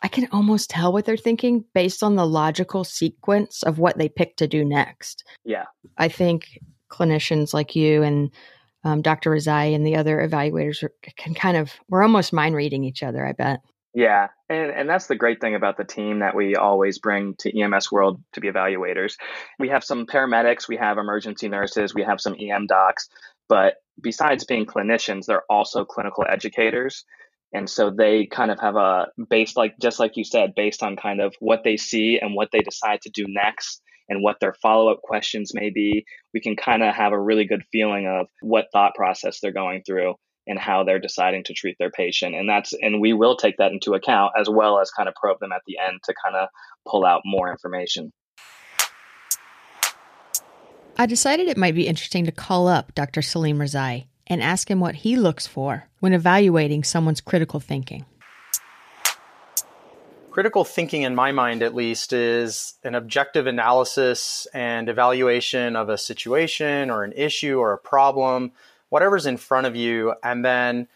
I 0.02 0.08
can 0.08 0.28
almost 0.32 0.70
tell 0.70 0.92
what 0.92 1.04
they're 1.04 1.16
thinking 1.16 1.64
based 1.74 2.02
on 2.02 2.16
the 2.16 2.26
logical 2.26 2.84
sequence 2.84 3.62
of 3.62 3.78
what 3.78 3.98
they 3.98 4.08
pick 4.08 4.36
to 4.36 4.48
do 4.48 4.64
next. 4.64 5.24
Yeah. 5.44 5.66
I 5.96 6.08
think 6.08 6.58
clinicians 6.90 7.54
like 7.54 7.76
you 7.76 8.02
and 8.02 8.30
um, 8.82 9.02
Dr. 9.02 9.30
Rezaie 9.30 9.74
and 9.74 9.86
the 9.86 9.96
other 9.96 10.26
evaluators 10.26 10.82
are, 10.82 10.92
can 11.16 11.34
kind 11.34 11.56
of, 11.56 11.72
we're 11.88 12.02
almost 12.02 12.32
mind 12.32 12.54
reading 12.54 12.82
each 12.84 13.02
other, 13.02 13.26
I 13.26 13.32
bet. 13.32 13.60
Yeah, 13.92 14.28
and 14.48 14.70
and 14.70 14.88
that's 14.88 15.08
the 15.08 15.16
great 15.16 15.40
thing 15.40 15.56
about 15.56 15.76
the 15.76 15.84
team 15.84 16.20
that 16.20 16.36
we 16.36 16.54
always 16.54 16.98
bring 17.00 17.34
to 17.40 17.60
EMS 17.60 17.90
World 17.90 18.22
to 18.34 18.40
be 18.40 18.48
evaluators. 18.48 19.14
We 19.58 19.70
have 19.70 19.82
some 19.82 20.06
paramedics, 20.06 20.68
we 20.68 20.76
have 20.76 20.96
emergency 20.98 21.48
nurses, 21.48 21.92
we 21.92 22.04
have 22.04 22.20
some 22.20 22.36
EM 22.38 22.66
docs, 22.68 23.08
but 23.48 23.74
besides 24.00 24.44
being 24.44 24.64
clinicians, 24.64 25.26
they're 25.26 25.42
also 25.50 25.84
clinical 25.84 26.24
educators. 26.28 27.04
And 27.52 27.68
so 27.68 27.90
they 27.90 28.26
kind 28.26 28.52
of 28.52 28.60
have 28.60 28.76
a 28.76 29.08
base 29.28 29.56
like 29.56 29.74
just 29.80 29.98
like 29.98 30.16
you 30.16 30.22
said, 30.22 30.54
based 30.54 30.84
on 30.84 30.94
kind 30.94 31.20
of 31.20 31.34
what 31.40 31.64
they 31.64 31.76
see 31.76 32.20
and 32.22 32.34
what 32.36 32.50
they 32.52 32.60
decide 32.60 33.00
to 33.02 33.10
do 33.10 33.24
next 33.26 33.82
and 34.08 34.22
what 34.22 34.38
their 34.40 34.54
follow-up 34.54 35.02
questions 35.02 35.52
may 35.52 35.70
be, 35.70 36.04
we 36.32 36.40
can 36.40 36.54
kind 36.54 36.84
of 36.84 36.94
have 36.94 37.12
a 37.12 37.20
really 37.20 37.44
good 37.44 37.64
feeling 37.72 38.06
of 38.06 38.28
what 38.40 38.66
thought 38.72 38.94
process 38.94 39.40
they're 39.40 39.52
going 39.52 39.82
through 39.84 40.14
and 40.46 40.58
how 40.58 40.84
they're 40.84 40.98
deciding 40.98 41.44
to 41.44 41.54
treat 41.54 41.76
their 41.78 41.90
patient. 41.90 42.34
And 42.34 42.48
that's 42.48 42.72
and 42.72 43.00
we 43.00 43.12
will 43.12 43.36
take 43.36 43.56
that 43.58 43.72
into 43.72 43.94
account 43.94 44.32
as 44.38 44.48
well 44.48 44.78
as 44.80 44.90
kind 44.90 45.08
of 45.08 45.14
probe 45.14 45.38
them 45.40 45.52
at 45.52 45.62
the 45.66 45.78
end 45.78 46.00
to 46.04 46.14
kind 46.24 46.36
of 46.36 46.48
pull 46.86 47.04
out 47.04 47.22
more 47.24 47.50
information. 47.50 48.12
I 50.96 51.06
decided 51.06 51.48
it 51.48 51.56
might 51.56 51.74
be 51.74 51.86
interesting 51.86 52.26
to 52.26 52.32
call 52.32 52.68
up 52.68 52.94
Dr. 52.94 53.22
Salim 53.22 53.58
Rezaie 53.58 54.06
and 54.26 54.42
ask 54.42 54.70
him 54.70 54.80
what 54.80 54.96
he 54.96 55.16
looks 55.16 55.46
for 55.46 55.88
when 56.00 56.12
evaluating 56.12 56.84
someone's 56.84 57.20
critical 57.20 57.58
thinking. 57.58 58.04
Critical 60.30 60.64
thinking, 60.64 61.02
in 61.02 61.14
my 61.14 61.32
mind 61.32 61.62
at 61.62 61.74
least, 61.74 62.12
is 62.12 62.74
an 62.84 62.94
objective 62.94 63.48
analysis 63.48 64.46
and 64.54 64.88
evaluation 64.88 65.74
of 65.74 65.88
a 65.88 65.98
situation 65.98 66.88
or 66.88 67.02
an 67.02 67.12
issue 67.16 67.58
or 67.58 67.72
a 67.72 67.78
problem 67.78 68.52
whatever's 68.90 69.26
in 69.26 69.38
front 69.38 69.66
of 69.66 69.74
you, 69.74 70.14
and 70.22 70.44
then 70.44 70.86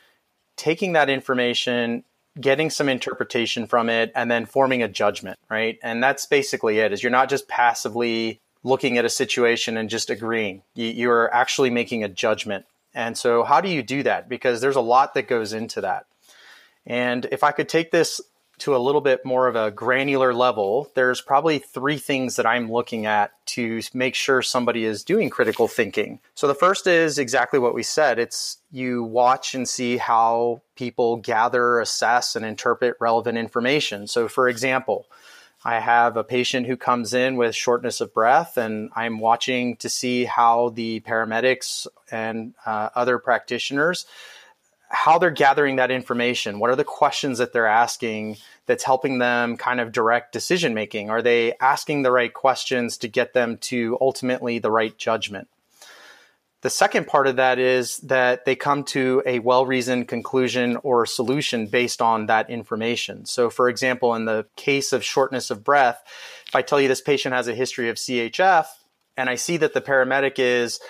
taking 0.56 0.92
that 0.92 1.08
information 1.08 2.04
getting 2.40 2.70
some 2.70 2.88
interpretation 2.88 3.66
from 3.66 3.88
it, 3.88 4.10
and 4.14 4.30
then 4.30 4.46
forming 4.46 4.82
a 4.82 4.88
judgment, 4.88 5.38
right? 5.48 5.78
And 5.82 6.02
that's 6.02 6.26
basically 6.26 6.78
it. 6.78 6.92
Is 6.92 7.02
you're 7.02 7.10
not 7.10 7.28
just 7.28 7.48
passively 7.48 8.40
looking 8.62 8.98
at 8.98 9.04
a 9.04 9.10
situation 9.10 9.76
and 9.76 9.88
just 9.88 10.10
agreeing. 10.10 10.62
You, 10.74 10.86
you're 10.86 11.32
actually 11.32 11.70
making 11.70 12.02
a 12.02 12.08
judgment. 12.08 12.66
And 12.94 13.16
so, 13.16 13.44
how 13.44 13.60
do 13.60 13.68
you 13.68 13.82
do 13.82 14.02
that? 14.02 14.28
Because 14.28 14.60
there's 14.60 14.76
a 14.76 14.80
lot 14.80 15.14
that 15.14 15.28
goes 15.28 15.52
into 15.52 15.80
that. 15.82 16.06
And 16.86 17.26
if 17.30 17.42
I 17.44 17.52
could 17.52 17.68
take 17.68 17.90
this 17.90 18.20
to 18.58 18.76
a 18.76 18.78
little 18.78 19.00
bit 19.00 19.24
more 19.24 19.48
of 19.48 19.56
a 19.56 19.70
granular 19.70 20.32
level, 20.32 20.90
there's 20.94 21.20
probably 21.20 21.58
three 21.58 21.98
things 21.98 22.36
that 22.36 22.46
I'm 22.46 22.70
looking 22.70 23.06
at 23.06 23.32
to 23.46 23.80
make 23.92 24.14
sure 24.14 24.42
somebody 24.42 24.84
is 24.84 25.02
doing 25.02 25.30
critical 25.30 25.68
thinking. 25.68 26.20
So 26.34 26.46
the 26.46 26.54
first 26.54 26.86
is 26.86 27.18
exactly 27.18 27.58
what 27.58 27.74
we 27.74 27.82
said. 27.82 28.18
It's 28.18 28.58
you 28.70 29.02
watch 29.02 29.54
and 29.54 29.68
see 29.68 29.96
how 29.96 30.62
people 30.76 31.16
gather, 31.16 31.80
assess, 31.80 32.36
and 32.36 32.44
interpret 32.44 32.96
relevant 33.00 33.38
information. 33.38 34.06
So 34.06 34.28
for 34.28 34.48
example, 34.48 35.06
I 35.64 35.80
have 35.80 36.16
a 36.16 36.24
patient 36.24 36.66
who 36.66 36.76
comes 36.76 37.14
in 37.14 37.36
with 37.36 37.54
shortness 37.54 38.02
of 38.02 38.12
breath, 38.12 38.58
and 38.58 38.90
I'm 38.94 39.18
watching 39.18 39.76
to 39.76 39.88
see 39.88 40.24
how 40.26 40.68
the 40.68 41.00
paramedics 41.00 41.86
and 42.10 42.52
uh, 42.66 42.90
other 42.94 43.18
practitioners 43.18 44.04
how 44.94 45.18
they're 45.18 45.30
gathering 45.30 45.76
that 45.76 45.90
information. 45.90 46.60
What 46.60 46.70
are 46.70 46.76
the 46.76 46.84
questions 46.84 47.38
that 47.38 47.52
they're 47.52 47.66
asking 47.66 48.36
that's 48.66 48.84
helping 48.84 49.18
them 49.18 49.56
kind 49.56 49.80
of 49.80 49.92
direct 49.92 50.32
decision 50.32 50.72
making? 50.72 51.10
Are 51.10 51.20
they 51.20 51.54
asking 51.60 52.02
the 52.02 52.12
right 52.12 52.32
questions 52.32 52.96
to 52.98 53.08
get 53.08 53.34
them 53.34 53.58
to 53.58 53.98
ultimately 54.00 54.60
the 54.60 54.70
right 54.70 54.96
judgment? 54.96 55.48
The 56.62 56.70
second 56.70 57.08
part 57.08 57.26
of 57.26 57.36
that 57.36 57.58
is 57.58 57.98
that 57.98 58.46
they 58.46 58.56
come 58.56 58.84
to 58.84 59.22
a 59.26 59.40
well 59.40 59.66
reasoned 59.66 60.08
conclusion 60.08 60.78
or 60.82 61.04
solution 61.04 61.66
based 61.66 62.00
on 62.00 62.26
that 62.26 62.48
information. 62.48 63.26
So, 63.26 63.50
for 63.50 63.68
example, 63.68 64.14
in 64.14 64.24
the 64.24 64.46
case 64.56 64.94
of 64.94 65.04
shortness 65.04 65.50
of 65.50 65.62
breath, 65.62 66.02
if 66.46 66.54
I 66.54 66.62
tell 66.62 66.80
you 66.80 66.88
this 66.88 67.02
patient 67.02 67.34
has 67.34 67.48
a 67.48 67.54
history 67.54 67.90
of 67.90 67.96
CHF 67.96 68.66
and 69.16 69.28
I 69.28 69.34
see 69.34 69.58
that 69.58 69.74
the 69.74 69.82
paramedic 69.82 70.38
is 70.38 70.80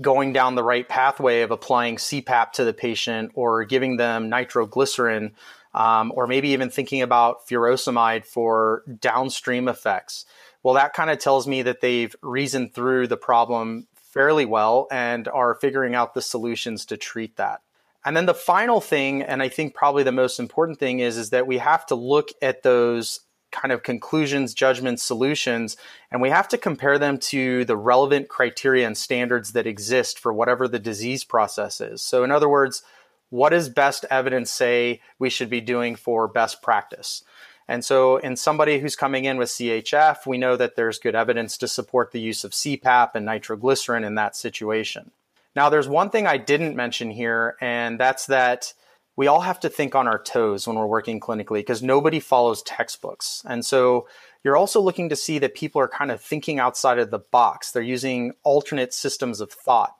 going 0.00 0.32
down 0.32 0.54
the 0.54 0.62
right 0.62 0.88
pathway 0.88 1.42
of 1.42 1.50
applying 1.50 1.96
CPAP 1.96 2.52
to 2.52 2.64
the 2.64 2.72
patient 2.72 3.32
or 3.34 3.64
giving 3.64 3.96
them 3.96 4.28
nitroglycerin, 4.28 5.32
um, 5.74 6.12
or 6.14 6.26
maybe 6.26 6.50
even 6.50 6.70
thinking 6.70 7.02
about 7.02 7.46
furosemide 7.48 8.24
for 8.24 8.82
downstream 9.00 9.68
effects. 9.68 10.24
Well, 10.62 10.74
that 10.74 10.92
kind 10.92 11.10
of 11.10 11.18
tells 11.18 11.46
me 11.46 11.62
that 11.62 11.80
they've 11.80 12.14
reasoned 12.22 12.74
through 12.74 13.06
the 13.06 13.16
problem 13.16 13.86
fairly 13.94 14.44
well 14.44 14.88
and 14.90 15.28
are 15.28 15.54
figuring 15.54 15.94
out 15.94 16.14
the 16.14 16.22
solutions 16.22 16.84
to 16.86 16.96
treat 16.96 17.36
that. 17.36 17.60
And 18.04 18.16
then 18.16 18.26
the 18.26 18.34
final 18.34 18.80
thing, 18.80 19.22
and 19.22 19.42
I 19.42 19.48
think 19.48 19.74
probably 19.74 20.02
the 20.02 20.12
most 20.12 20.40
important 20.40 20.78
thing 20.78 21.00
is, 21.00 21.16
is 21.16 21.30
that 21.30 21.46
we 21.46 21.58
have 21.58 21.86
to 21.86 21.94
look 21.94 22.28
at 22.40 22.62
those 22.62 23.20
kind 23.50 23.72
of 23.72 23.82
conclusions, 23.82 24.54
judgments, 24.54 25.02
solutions, 25.02 25.76
and 26.10 26.20
we 26.20 26.30
have 26.30 26.48
to 26.48 26.58
compare 26.58 26.98
them 26.98 27.18
to 27.18 27.64
the 27.64 27.76
relevant 27.76 28.28
criteria 28.28 28.86
and 28.86 28.96
standards 28.96 29.52
that 29.52 29.66
exist 29.66 30.18
for 30.18 30.32
whatever 30.32 30.68
the 30.68 30.78
disease 30.78 31.24
process 31.24 31.80
is. 31.80 32.02
So, 32.02 32.24
in 32.24 32.30
other 32.30 32.48
words, 32.48 32.82
what 33.30 33.50
does 33.50 33.68
best 33.68 34.04
evidence 34.10 34.50
say 34.50 35.00
we 35.18 35.30
should 35.30 35.50
be 35.50 35.60
doing 35.60 35.96
for 35.96 36.26
best 36.28 36.62
practice? 36.62 37.24
And 37.68 37.84
so, 37.84 38.16
in 38.16 38.36
somebody 38.36 38.80
who's 38.80 38.96
coming 38.96 39.24
in 39.24 39.36
with 39.36 39.48
CHF, 39.50 40.26
we 40.26 40.38
know 40.38 40.56
that 40.56 40.74
there's 40.74 40.98
good 40.98 41.14
evidence 41.14 41.56
to 41.58 41.68
support 41.68 42.10
the 42.10 42.20
use 42.20 42.42
of 42.42 42.50
CPAP 42.50 43.10
and 43.14 43.24
nitroglycerin 43.24 44.02
in 44.02 44.16
that 44.16 44.34
situation. 44.34 45.12
Now, 45.54 45.68
there's 45.68 45.88
one 45.88 46.10
thing 46.10 46.26
I 46.26 46.36
didn't 46.36 46.76
mention 46.76 47.10
here, 47.10 47.56
and 47.60 47.98
that's 47.98 48.26
that 48.26 48.74
we 49.16 49.26
all 49.26 49.40
have 49.40 49.60
to 49.60 49.68
think 49.68 49.94
on 49.94 50.08
our 50.08 50.22
toes 50.22 50.66
when 50.66 50.76
we're 50.76 50.86
working 50.86 51.20
clinically 51.20 51.58
because 51.60 51.82
nobody 51.82 52.20
follows 52.20 52.62
textbooks. 52.62 53.42
And 53.46 53.64
so 53.64 54.06
you're 54.44 54.56
also 54.56 54.80
looking 54.80 55.08
to 55.10 55.16
see 55.16 55.38
that 55.40 55.54
people 55.54 55.80
are 55.80 55.88
kind 55.88 56.10
of 56.10 56.20
thinking 56.20 56.58
outside 56.58 56.98
of 56.98 57.10
the 57.10 57.18
box. 57.18 57.70
They're 57.70 57.82
using 57.82 58.32
alternate 58.42 58.94
systems 58.94 59.40
of 59.40 59.50
thought. 59.50 59.94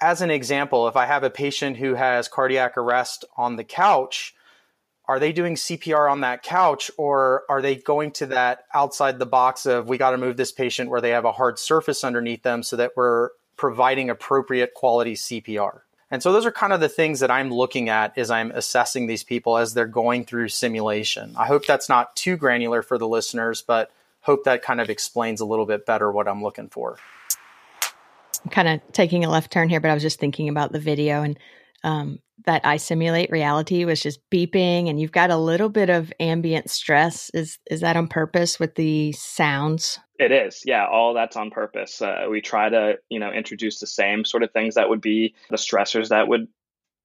As 0.00 0.20
an 0.20 0.30
example, 0.30 0.88
if 0.88 0.96
I 0.96 1.06
have 1.06 1.22
a 1.22 1.30
patient 1.30 1.78
who 1.78 1.94
has 1.94 2.28
cardiac 2.28 2.76
arrest 2.76 3.24
on 3.36 3.56
the 3.56 3.64
couch, 3.64 4.34
are 5.08 5.18
they 5.18 5.32
doing 5.32 5.54
CPR 5.54 6.10
on 6.10 6.20
that 6.20 6.42
couch 6.42 6.90
or 6.98 7.44
are 7.48 7.62
they 7.62 7.76
going 7.76 8.10
to 8.12 8.26
that 8.26 8.64
outside 8.74 9.18
the 9.18 9.26
box 9.26 9.64
of 9.64 9.88
we 9.88 9.98
got 9.98 10.10
to 10.10 10.18
move 10.18 10.36
this 10.36 10.52
patient 10.52 10.90
where 10.90 11.00
they 11.00 11.10
have 11.10 11.24
a 11.24 11.32
hard 11.32 11.58
surface 11.58 12.04
underneath 12.04 12.42
them 12.42 12.62
so 12.62 12.76
that 12.76 12.92
we're 12.96 13.30
providing 13.56 14.10
appropriate 14.10 14.74
quality 14.74 15.14
CPR? 15.14 15.80
And 16.10 16.22
so 16.22 16.32
those 16.32 16.46
are 16.46 16.52
kind 16.52 16.72
of 16.72 16.80
the 16.80 16.88
things 16.88 17.20
that 17.20 17.30
I'm 17.30 17.50
looking 17.50 17.88
at 17.88 18.16
as 18.16 18.30
I'm 18.30 18.52
assessing 18.52 19.06
these 19.06 19.24
people 19.24 19.56
as 19.58 19.74
they're 19.74 19.86
going 19.86 20.24
through 20.24 20.48
simulation. 20.48 21.34
I 21.36 21.46
hope 21.46 21.66
that's 21.66 21.88
not 21.88 22.14
too 22.14 22.36
granular 22.36 22.82
for 22.82 22.96
the 22.96 23.08
listeners, 23.08 23.60
but 23.60 23.90
hope 24.20 24.44
that 24.44 24.62
kind 24.62 24.80
of 24.80 24.88
explains 24.88 25.40
a 25.40 25.44
little 25.44 25.66
bit 25.66 25.84
better 25.84 26.10
what 26.10 26.28
I'm 26.28 26.42
looking 26.42 26.68
for. 26.68 26.98
I'm 28.44 28.50
kind 28.50 28.68
of 28.68 28.80
taking 28.92 29.24
a 29.24 29.30
left 29.30 29.50
turn 29.52 29.68
here, 29.68 29.80
but 29.80 29.90
I 29.90 29.94
was 29.94 30.02
just 30.02 30.20
thinking 30.20 30.48
about 30.48 30.70
the 30.70 30.78
video 30.78 31.22
and 31.22 31.36
um, 31.84 32.18
that 32.44 32.64
I 32.64 32.76
simulate 32.76 33.30
reality 33.30 33.84
was 33.84 34.00
just 34.00 34.20
beeping, 34.30 34.88
and 34.88 35.00
you've 35.00 35.12
got 35.12 35.30
a 35.30 35.36
little 35.36 35.68
bit 35.68 35.90
of 35.90 36.12
ambient 36.20 36.70
stress. 36.70 37.30
Is 37.34 37.58
is 37.70 37.80
that 37.80 37.96
on 37.96 38.08
purpose 38.08 38.58
with 38.60 38.74
the 38.74 39.12
sounds? 39.12 39.98
It 40.18 40.32
is, 40.32 40.62
yeah. 40.64 40.86
All 40.86 41.14
that's 41.14 41.36
on 41.36 41.50
purpose. 41.50 42.00
Uh, 42.00 42.26
we 42.30 42.40
try 42.40 42.68
to, 42.68 42.94
you 43.10 43.20
know, 43.20 43.30
introduce 43.30 43.80
the 43.80 43.86
same 43.86 44.24
sort 44.24 44.42
of 44.42 44.50
things 44.52 44.76
that 44.76 44.88
would 44.88 45.00
be 45.00 45.34
the 45.50 45.56
stressors 45.56 46.08
that 46.08 46.28
would 46.28 46.48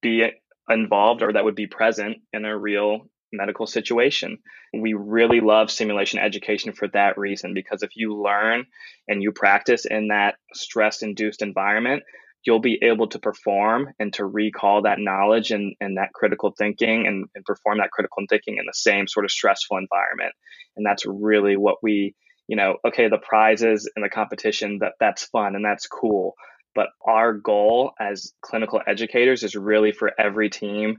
be 0.00 0.30
involved 0.68 1.22
or 1.22 1.32
that 1.32 1.44
would 1.44 1.54
be 1.54 1.66
present 1.66 2.18
in 2.32 2.44
a 2.44 2.56
real 2.56 3.08
medical 3.32 3.66
situation. 3.66 4.38
We 4.74 4.94
really 4.94 5.40
love 5.40 5.70
simulation 5.70 6.18
education 6.18 6.72
for 6.72 6.88
that 6.88 7.18
reason 7.18 7.54
because 7.54 7.82
if 7.82 7.96
you 7.96 8.14
learn 8.14 8.66
and 9.08 9.22
you 9.22 9.32
practice 9.32 9.84
in 9.84 10.08
that 10.08 10.36
stress 10.54 11.02
induced 11.02 11.42
environment, 11.42 12.02
you'll 12.44 12.60
be 12.60 12.78
able 12.82 13.08
to 13.08 13.18
perform 13.18 13.88
and 13.98 14.12
to 14.14 14.24
recall 14.24 14.82
that 14.82 14.98
knowledge 14.98 15.50
and, 15.50 15.74
and 15.80 15.96
that 15.96 16.12
critical 16.12 16.52
thinking 16.56 17.06
and, 17.06 17.26
and 17.34 17.44
perform 17.44 17.78
that 17.78 17.90
critical 17.90 18.22
thinking 18.28 18.56
in 18.58 18.64
the 18.66 18.74
same 18.74 19.06
sort 19.06 19.24
of 19.24 19.30
stressful 19.30 19.76
environment. 19.76 20.32
And 20.76 20.84
that's 20.84 21.04
really 21.06 21.56
what 21.56 21.76
we 21.82 22.14
you 22.48 22.56
know, 22.56 22.76
okay, 22.86 23.08
the 23.08 23.18
prizes 23.18 23.90
and 23.94 24.04
the 24.04 24.10
competition 24.10 24.78
that 24.80 24.92
that's 25.00 25.24
fun 25.24 25.54
and 25.54 25.64
that's 25.64 25.86
cool. 25.86 26.34
But 26.74 26.88
our 27.06 27.32
goal 27.32 27.92
as 28.00 28.32
clinical 28.40 28.80
educators 28.86 29.42
is 29.42 29.54
really 29.54 29.92
for 29.92 30.12
every 30.18 30.50
team 30.50 30.96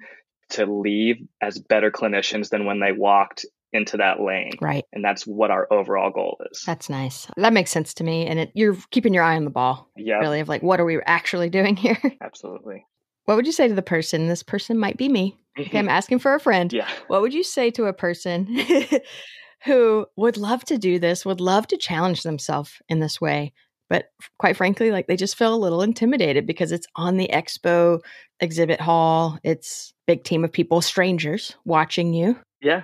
to 0.51 0.65
leave 0.65 1.17
as 1.41 1.57
better 1.57 1.91
clinicians 1.91 2.49
than 2.49 2.65
when 2.65 2.79
they 2.79 2.91
walked 2.91 3.45
into 3.73 3.97
that 3.97 4.21
lane. 4.21 4.53
Right. 4.61 4.85
And 4.93 5.03
that's 5.03 5.23
what 5.23 5.51
our 5.51 5.67
overall 5.71 6.11
goal 6.11 6.39
is. 6.51 6.63
That's 6.65 6.89
nice. 6.89 7.27
That 7.37 7.53
makes 7.53 7.71
sense 7.71 7.93
to 7.95 8.03
me. 8.03 8.25
And 8.27 8.39
it, 8.39 8.51
you're 8.53 8.77
keeping 8.91 9.13
your 9.13 9.23
eye 9.23 9.35
on 9.35 9.43
the 9.43 9.49
ball. 9.49 9.89
Yeah. 9.97 10.19
Really, 10.19 10.39
of 10.39 10.47
like, 10.47 10.63
what 10.63 10.79
are 10.79 10.85
we 10.85 11.01
actually 11.01 11.49
doing 11.49 11.75
here? 11.75 11.99
Absolutely. 12.21 12.85
What 13.25 13.35
would 13.35 13.45
you 13.45 13.51
say 13.51 13.67
to 13.67 13.73
the 13.73 13.81
person? 13.81 14.27
This 14.27 14.43
person 14.43 14.77
might 14.77 14.97
be 14.97 15.09
me. 15.09 15.37
Okay, 15.59 15.79
I'm 15.79 15.89
asking 15.89 16.19
for 16.19 16.33
a 16.33 16.39
friend. 16.39 16.71
Yeah. 16.71 16.87
What 17.07 17.21
would 17.21 17.33
you 17.33 17.43
say 17.43 17.71
to 17.71 17.85
a 17.85 17.93
person 17.93 18.47
who 19.65 20.05
would 20.15 20.37
love 20.37 20.63
to 20.65 20.77
do 20.77 20.99
this, 20.99 21.25
would 21.25 21.41
love 21.41 21.67
to 21.67 21.77
challenge 21.77 22.23
themselves 22.23 22.81
in 22.89 22.99
this 22.99 23.19
way. 23.19 23.53
But 23.89 24.05
quite 24.39 24.57
frankly, 24.57 24.91
like 24.91 25.07
they 25.07 25.15
just 25.15 25.37
feel 25.37 25.53
a 25.53 25.55
little 25.55 25.81
intimidated 25.81 26.47
because 26.47 26.71
it's 26.71 26.87
on 26.95 27.17
the 27.17 27.29
expo 27.31 27.99
exhibit 28.39 28.81
hall. 28.81 29.37
It's 29.43 29.93
big 30.07 30.23
team 30.23 30.43
of 30.43 30.51
people, 30.51 30.81
strangers 30.81 31.55
watching 31.65 32.13
you. 32.13 32.37
Yeah. 32.61 32.83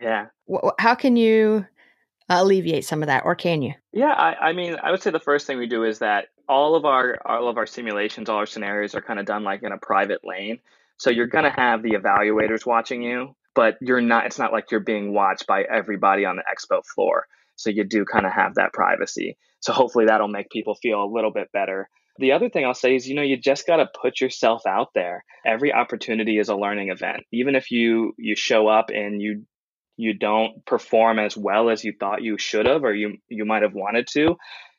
Yeah. 0.00 0.26
How 0.78 0.94
can 0.94 1.16
you 1.16 1.66
alleviate 2.28 2.84
some 2.84 3.02
of 3.02 3.06
that 3.06 3.24
or 3.24 3.34
can 3.34 3.62
you? 3.62 3.74
Yeah, 3.92 4.12
I, 4.12 4.48
I 4.48 4.52
mean, 4.52 4.76
I 4.82 4.90
would 4.90 5.02
say 5.02 5.10
the 5.10 5.20
first 5.20 5.46
thing 5.46 5.58
we 5.58 5.66
do 5.66 5.84
is 5.84 6.00
that 6.00 6.26
all 6.48 6.74
of 6.74 6.84
our 6.84 7.18
all 7.24 7.48
of 7.48 7.56
our 7.56 7.66
simulations, 7.66 8.28
all 8.28 8.38
our 8.38 8.46
scenarios 8.46 8.94
are 8.94 9.00
kind 9.00 9.18
of 9.18 9.26
done 9.26 9.42
like 9.44 9.62
in 9.62 9.72
a 9.72 9.78
private 9.78 10.20
lane. 10.24 10.58
So 10.98 11.10
you're 11.10 11.26
going 11.26 11.44
to 11.44 11.50
have 11.50 11.82
the 11.82 11.90
evaluators 11.90 12.64
watching 12.64 13.02
you 13.02 13.34
but 13.56 13.76
you're 13.80 14.02
not 14.02 14.26
it's 14.26 14.38
not 14.38 14.52
like 14.52 14.70
you're 14.70 14.78
being 14.78 15.12
watched 15.12 15.48
by 15.48 15.62
everybody 15.62 16.24
on 16.24 16.36
the 16.36 16.42
expo 16.42 16.84
floor 16.94 17.26
so 17.56 17.70
you 17.70 17.82
do 17.82 18.04
kind 18.04 18.26
of 18.26 18.32
have 18.32 18.54
that 18.54 18.72
privacy 18.72 19.36
so 19.58 19.72
hopefully 19.72 20.04
that'll 20.04 20.28
make 20.28 20.48
people 20.50 20.76
feel 20.76 21.02
a 21.02 21.12
little 21.12 21.32
bit 21.32 21.50
better 21.52 21.88
the 22.18 22.30
other 22.30 22.48
thing 22.48 22.64
i'll 22.64 22.74
say 22.74 22.94
is 22.94 23.08
you 23.08 23.16
know 23.16 23.22
you 23.22 23.36
just 23.36 23.66
got 23.66 23.78
to 23.78 23.88
put 24.00 24.20
yourself 24.20 24.62
out 24.66 24.90
there 24.94 25.24
every 25.44 25.72
opportunity 25.72 26.38
is 26.38 26.48
a 26.48 26.54
learning 26.54 26.90
event 26.90 27.24
even 27.32 27.56
if 27.56 27.72
you 27.72 28.12
you 28.18 28.36
show 28.36 28.68
up 28.68 28.90
and 28.90 29.20
you 29.20 29.42
you 29.96 30.14
don't 30.14 30.64
perform 30.66 31.18
as 31.18 31.36
well 31.36 31.70
as 31.70 31.84
you 31.84 31.92
thought 31.98 32.22
you 32.22 32.38
should 32.38 32.66
have 32.66 32.84
or 32.84 32.94
you 32.94 33.16
you 33.28 33.44
might 33.44 33.62
have 33.62 33.74
wanted 33.74 34.06
to 34.06 34.36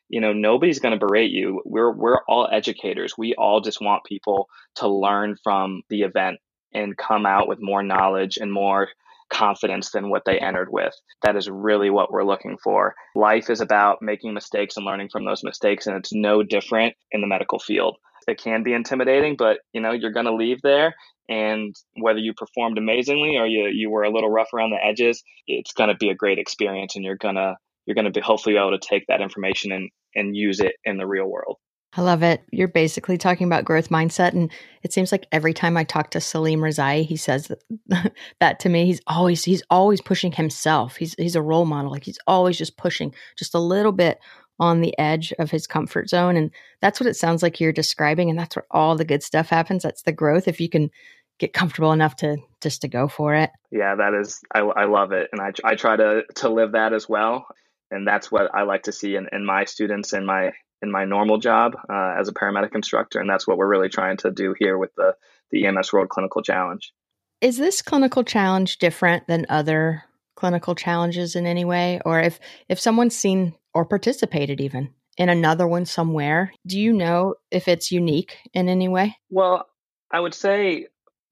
you 0.08 0.20
know 0.20 0.32
nobody's 0.32 0.78
going 0.78 0.98
to 0.98 1.06
berate 1.06 1.30
you 1.30 1.62
we're 1.64 1.92
we're 1.92 2.22
all 2.28 2.48
educators 2.50 3.14
we 3.16 3.34
all 3.36 3.60
just 3.60 3.80
want 3.80 4.04
people 4.04 4.48
to 4.74 4.88
learn 4.88 5.36
from 5.42 5.82
the 5.90 6.02
event 6.02 6.38
and 6.72 6.96
come 6.96 7.26
out 7.26 7.48
with 7.48 7.58
more 7.60 7.82
knowledge 7.82 8.36
and 8.36 8.52
more 8.52 8.88
confidence 9.30 9.90
than 9.90 10.08
what 10.08 10.22
they 10.24 10.38
entered 10.38 10.68
with. 10.70 10.94
That 11.22 11.36
is 11.36 11.48
really 11.48 11.90
what 11.90 12.10
we're 12.10 12.24
looking 12.24 12.56
for. 12.62 12.94
Life 13.14 13.50
is 13.50 13.60
about 13.60 14.02
making 14.02 14.34
mistakes 14.34 14.76
and 14.76 14.86
learning 14.86 15.08
from 15.10 15.24
those 15.24 15.44
mistakes, 15.44 15.86
and 15.86 15.96
it's 15.96 16.12
no 16.12 16.42
different 16.42 16.94
in 17.12 17.20
the 17.20 17.26
medical 17.26 17.58
field. 17.58 17.96
It 18.28 18.40
can 18.40 18.62
be 18.62 18.74
intimidating, 18.74 19.36
but 19.36 19.58
you 19.72 19.80
know, 19.80 19.92
you're 19.92 20.12
going 20.12 20.26
to 20.26 20.34
leave 20.34 20.60
there 20.62 20.94
and 21.28 21.74
whether 21.94 22.18
you 22.18 22.32
performed 22.34 22.78
amazingly 22.78 23.36
or 23.36 23.46
you, 23.46 23.68
you 23.72 23.90
were 23.90 24.04
a 24.04 24.10
little 24.10 24.30
rough 24.30 24.48
around 24.54 24.70
the 24.70 24.84
edges, 24.84 25.22
it's 25.46 25.72
going 25.72 25.88
to 25.88 25.96
be 25.96 26.08
a 26.08 26.14
great 26.14 26.38
experience 26.38 26.96
and 26.96 27.04
you're 27.04 27.16
to 27.16 27.56
you're 27.86 27.94
going 27.94 28.04
to 28.04 28.10
be 28.10 28.20
hopefully 28.20 28.56
able 28.56 28.78
to 28.78 28.86
take 28.86 29.06
that 29.08 29.22
information 29.22 29.72
and 29.72 29.90
and 30.14 30.36
use 30.36 30.60
it 30.60 30.72
in 30.84 30.98
the 30.98 31.06
real 31.06 31.26
world. 31.26 31.56
I 31.94 32.02
love 32.02 32.22
it. 32.22 32.42
You're 32.52 32.68
basically 32.68 33.16
talking 33.16 33.46
about 33.46 33.64
growth 33.64 33.88
mindset. 33.88 34.32
And 34.32 34.52
it 34.82 34.92
seems 34.92 35.10
like 35.10 35.26
every 35.32 35.54
time 35.54 35.76
I 35.76 35.84
talk 35.84 36.10
to 36.10 36.20
Salim 36.20 36.60
Rezaie, 36.60 37.06
he 37.06 37.16
says 37.16 37.50
that, 37.86 38.12
that 38.40 38.60
to 38.60 38.68
me. 38.68 38.84
He's 38.84 39.00
always 39.06 39.44
he's 39.44 39.62
always 39.70 40.00
pushing 40.00 40.32
himself. 40.32 40.96
He's 40.96 41.14
he's 41.14 41.36
a 41.36 41.42
role 41.42 41.64
model. 41.64 41.90
Like 41.90 42.04
he's 42.04 42.18
always 42.26 42.58
just 42.58 42.76
pushing 42.76 43.14
just 43.38 43.54
a 43.54 43.58
little 43.58 43.92
bit 43.92 44.18
on 44.60 44.80
the 44.80 44.98
edge 44.98 45.32
of 45.38 45.50
his 45.50 45.66
comfort 45.66 46.08
zone. 46.08 46.36
And 46.36 46.50
that's 46.80 47.00
what 47.00 47.08
it 47.08 47.16
sounds 47.16 47.42
like 47.42 47.60
you're 47.60 47.72
describing. 47.72 48.30
And 48.30 48.38
that's 48.38 48.56
where 48.56 48.66
all 48.70 48.96
the 48.96 49.04
good 49.04 49.22
stuff 49.22 49.48
happens. 49.48 49.82
That's 49.82 50.02
the 50.02 50.12
growth. 50.12 50.48
If 50.48 50.60
you 50.60 50.68
can 50.68 50.90
get 51.38 51.52
comfortable 51.52 51.92
enough 51.92 52.16
to 52.16 52.36
just 52.60 52.82
to 52.82 52.88
go 52.88 53.06
for 53.06 53.34
it. 53.34 53.50
Yeah, 53.70 53.94
that 53.94 54.14
is 54.14 54.40
I, 54.52 54.60
I 54.60 54.84
love 54.86 55.12
it. 55.12 55.28
And 55.32 55.40
I, 55.40 55.52
I 55.64 55.74
try 55.76 55.96
to 55.96 56.22
to 56.36 56.48
live 56.48 56.72
that 56.72 56.92
as 56.92 57.08
well. 57.08 57.46
And 57.90 58.06
that's 58.06 58.30
what 58.30 58.54
I 58.54 58.64
like 58.64 58.82
to 58.84 58.92
see 58.92 59.16
in, 59.16 59.28
in 59.32 59.46
my 59.46 59.64
students 59.64 60.12
and 60.12 60.26
my 60.26 60.52
in 60.82 60.90
my 60.90 61.04
normal 61.04 61.38
job 61.38 61.76
uh, 61.88 62.14
as 62.18 62.28
a 62.28 62.32
paramedic 62.32 62.74
instructor, 62.74 63.20
and 63.20 63.28
that's 63.28 63.46
what 63.46 63.58
we're 63.58 63.68
really 63.68 63.88
trying 63.88 64.16
to 64.18 64.30
do 64.30 64.54
here 64.58 64.78
with 64.78 64.94
the 64.96 65.14
the 65.50 65.66
EMS 65.66 65.92
World 65.92 66.08
Clinical 66.08 66.42
Challenge. 66.42 66.92
Is 67.40 67.56
this 67.56 67.82
clinical 67.82 68.24
challenge 68.24 68.78
different 68.78 69.26
than 69.26 69.46
other 69.48 70.04
clinical 70.38 70.76
challenges 70.76 71.34
in 71.34 71.46
any 71.46 71.64
way, 71.64 72.00
or 72.04 72.20
if 72.20 72.38
if 72.68 72.78
someone's 72.78 73.16
seen 73.16 73.54
or 73.74 73.84
participated 73.84 74.60
even 74.60 74.94
in 75.16 75.28
another 75.28 75.66
one 75.66 75.84
somewhere, 75.84 76.52
do 76.64 76.78
you 76.78 76.92
know 76.92 77.34
if 77.50 77.66
it's 77.66 77.90
unique 77.90 78.36
in 78.54 78.68
any 78.68 78.86
way? 78.86 79.16
Well, 79.30 79.66
I 80.12 80.20
would 80.20 80.34
say 80.34 80.86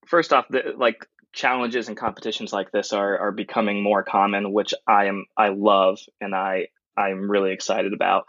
first 0.07 0.33
off, 0.33 0.47
the, 0.51 0.75
like 0.77 1.07
challenges 1.33 1.87
and 1.87 1.97
competitions 1.97 2.53
like 2.53 2.73
this 2.73 2.93
are 2.93 3.17
are 3.19 3.33
becoming 3.33 3.81
more 3.81 4.03
common, 4.03 4.53
which 4.53 4.75
I 4.89 5.05
am 5.07 5.27
I 5.37 5.51
love 5.51 6.01
and 6.21 6.35
I 6.35 6.67
I'm 6.97 7.31
really 7.31 7.53
excited 7.53 7.93
about. 7.93 8.25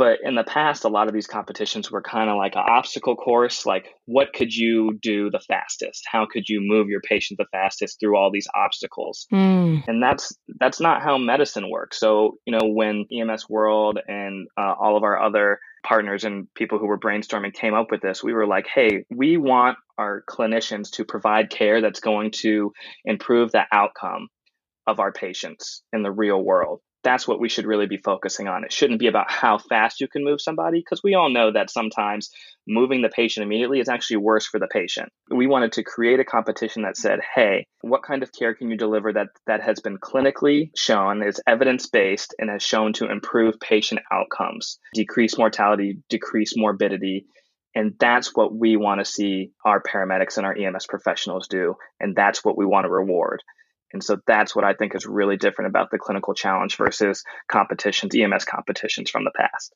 But 0.00 0.20
in 0.24 0.34
the 0.34 0.44
past, 0.44 0.86
a 0.86 0.88
lot 0.88 1.08
of 1.08 1.12
these 1.12 1.26
competitions 1.26 1.90
were 1.90 2.00
kind 2.00 2.30
of 2.30 2.38
like 2.38 2.56
an 2.56 2.64
obstacle 2.66 3.16
course. 3.16 3.66
Like, 3.66 3.84
what 4.06 4.32
could 4.32 4.50
you 4.50 4.98
do 5.02 5.28
the 5.28 5.40
fastest? 5.40 6.04
How 6.10 6.24
could 6.24 6.48
you 6.48 6.62
move 6.62 6.88
your 6.88 7.02
patient 7.02 7.36
the 7.36 7.44
fastest 7.52 8.00
through 8.00 8.16
all 8.16 8.30
these 8.30 8.48
obstacles? 8.54 9.26
Mm. 9.30 9.86
And 9.86 10.02
that's 10.02 10.34
that's 10.58 10.80
not 10.80 11.02
how 11.02 11.18
medicine 11.18 11.68
works. 11.68 12.00
So, 12.00 12.38
you 12.46 12.58
know, 12.58 12.66
when 12.66 13.04
EMS 13.12 13.46
World 13.50 13.98
and 14.08 14.48
uh, 14.56 14.72
all 14.80 14.96
of 14.96 15.02
our 15.02 15.20
other 15.20 15.58
partners 15.84 16.24
and 16.24 16.46
people 16.54 16.78
who 16.78 16.86
were 16.86 16.98
brainstorming 16.98 17.52
came 17.52 17.74
up 17.74 17.90
with 17.90 18.00
this, 18.00 18.24
we 18.24 18.32
were 18.32 18.46
like, 18.46 18.68
hey, 18.74 19.04
we 19.10 19.36
want 19.36 19.76
our 19.98 20.24
clinicians 20.26 20.92
to 20.92 21.04
provide 21.04 21.50
care 21.50 21.82
that's 21.82 22.00
going 22.00 22.30
to 22.36 22.72
improve 23.04 23.52
the 23.52 23.64
outcome 23.70 24.28
of 24.86 24.98
our 24.98 25.12
patients 25.12 25.82
in 25.92 26.02
the 26.02 26.10
real 26.10 26.42
world 26.42 26.80
that's 27.02 27.26
what 27.26 27.40
we 27.40 27.48
should 27.48 27.66
really 27.66 27.86
be 27.86 27.96
focusing 27.96 28.48
on. 28.48 28.64
It 28.64 28.72
shouldn't 28.72 29.00
be 29.00 29.06
about 29.06 29.30
how 29.30 29.58
fast 29.58 30.00
you 30.00 30.08
can 30.08 30.24
move 30.24 30.40
somebody 30.40 30.80
because 30.80 31.02
we 31.02 31.14
all 31.14 31.30
know 31.30 31.52
that 31.52 31.70
sometimes 31.70 32.30
moving 32.66 33.02
the 33.02 33.08
patient 33.08 33.44
immediately 33.44 33.80
is 33.80 33.88
actually 33.88 34.18
worse 34.18 34.46
for 34.46 34.58
the 34.58 34.66
patient. 34.66 35.10
We 35.30 35.46
wanted 35.46 35.72
to 35.72 35.82
create 35.82 36.20
a 36.20 36.24
competition 36.24 36.82
that 36.82 36.96
said, 36.96 37.20
"Hey, 37.34 37.66
what 37.80 38.02
kind 38.02 38.22
of 38.22 38.32
care 38.32 38.54
can 38.54 38.70
you 38.70 38.76
deliver 38.76 39.12
that 39.12 39.28
that 39.46 39.62
has 39.62 39.80
been 39.80 39.98
clinically 39.98 40.70
shown 40.76 41.22
is 41.22 41.40
evidence-based 41.46 42.34
and 42.38 42.50
has 42.50 42.62
shown 42.62 42.92
to 42.94 43.10
improve 43.10 43.58
patient 43.60 44.00
outcomes, 44.12 44.78
decrease 44.94 45.38
mortality, 45.38 45.98
decrease 46.08 46.56
morbidity?" 46.56 47.26
And 47.74 47.94
that's 48.00 48.34
what 48.34 48.54
we 48.54 48.76
want 48.76 49.00
to 49.00 49.04
see 49.04 49.52
our 49.64 49.80
paramedics 49.80 50.36
and 50.36 50.44
our 50.44 50.56
EMS 50.56 50.86
professionals 50.86 51.46
do. 51.46 51.76
And 52.00 52.16
that's 52.16 52.44
what 52.44 52.58
we 52.58 52.66
want 52.66 52.84
to 52.84 52.90
reward. 52.90 53.42
And 53.92 54.02
so 54.02 54.18
that's 54.26 54.54
what 54.54 54.64
I 54.64 54.74
think 54.74 54.94
is 54.94 55.06
really 55.06 55.36
different 55.36 55.68
about 55.68 55.90
the 55.90 55.98
clinical 55.98 56.34
challenge 56.34 56.76
versus 56.76 57.24
competitions, 57.48 58.14
EMS 58.14 58.44
competitions 58.44 59.10
from 59.10 59.24
the 59.24 59.32
past. 59.36 59.74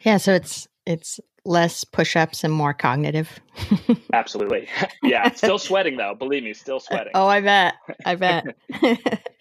Yeah, 0.00 0.18
so 0.18 0.34
it's 0.34 0.68
it's 0.84 1.20
less 1.44 1.84
push-ups 1.84 2.44
and 2.44 2.52
more 2.52 2.74
cognitive. 2.74 3.40
Absolutely. 4.12 4.68
Yeah, 5.02 5.30
still 5.30 5.58
sweating 5.58 5.96
though. 5.96 6.16
Believe 6.16 6.42
me, 6.42 6.52
still 6.52 6.80
sweating. 6.80 7.12
Oh, 7.14 7.28
I 7.28 7.40
bet. 7.40 7.74
I 8.04 8.16
bet. 8.16 8.56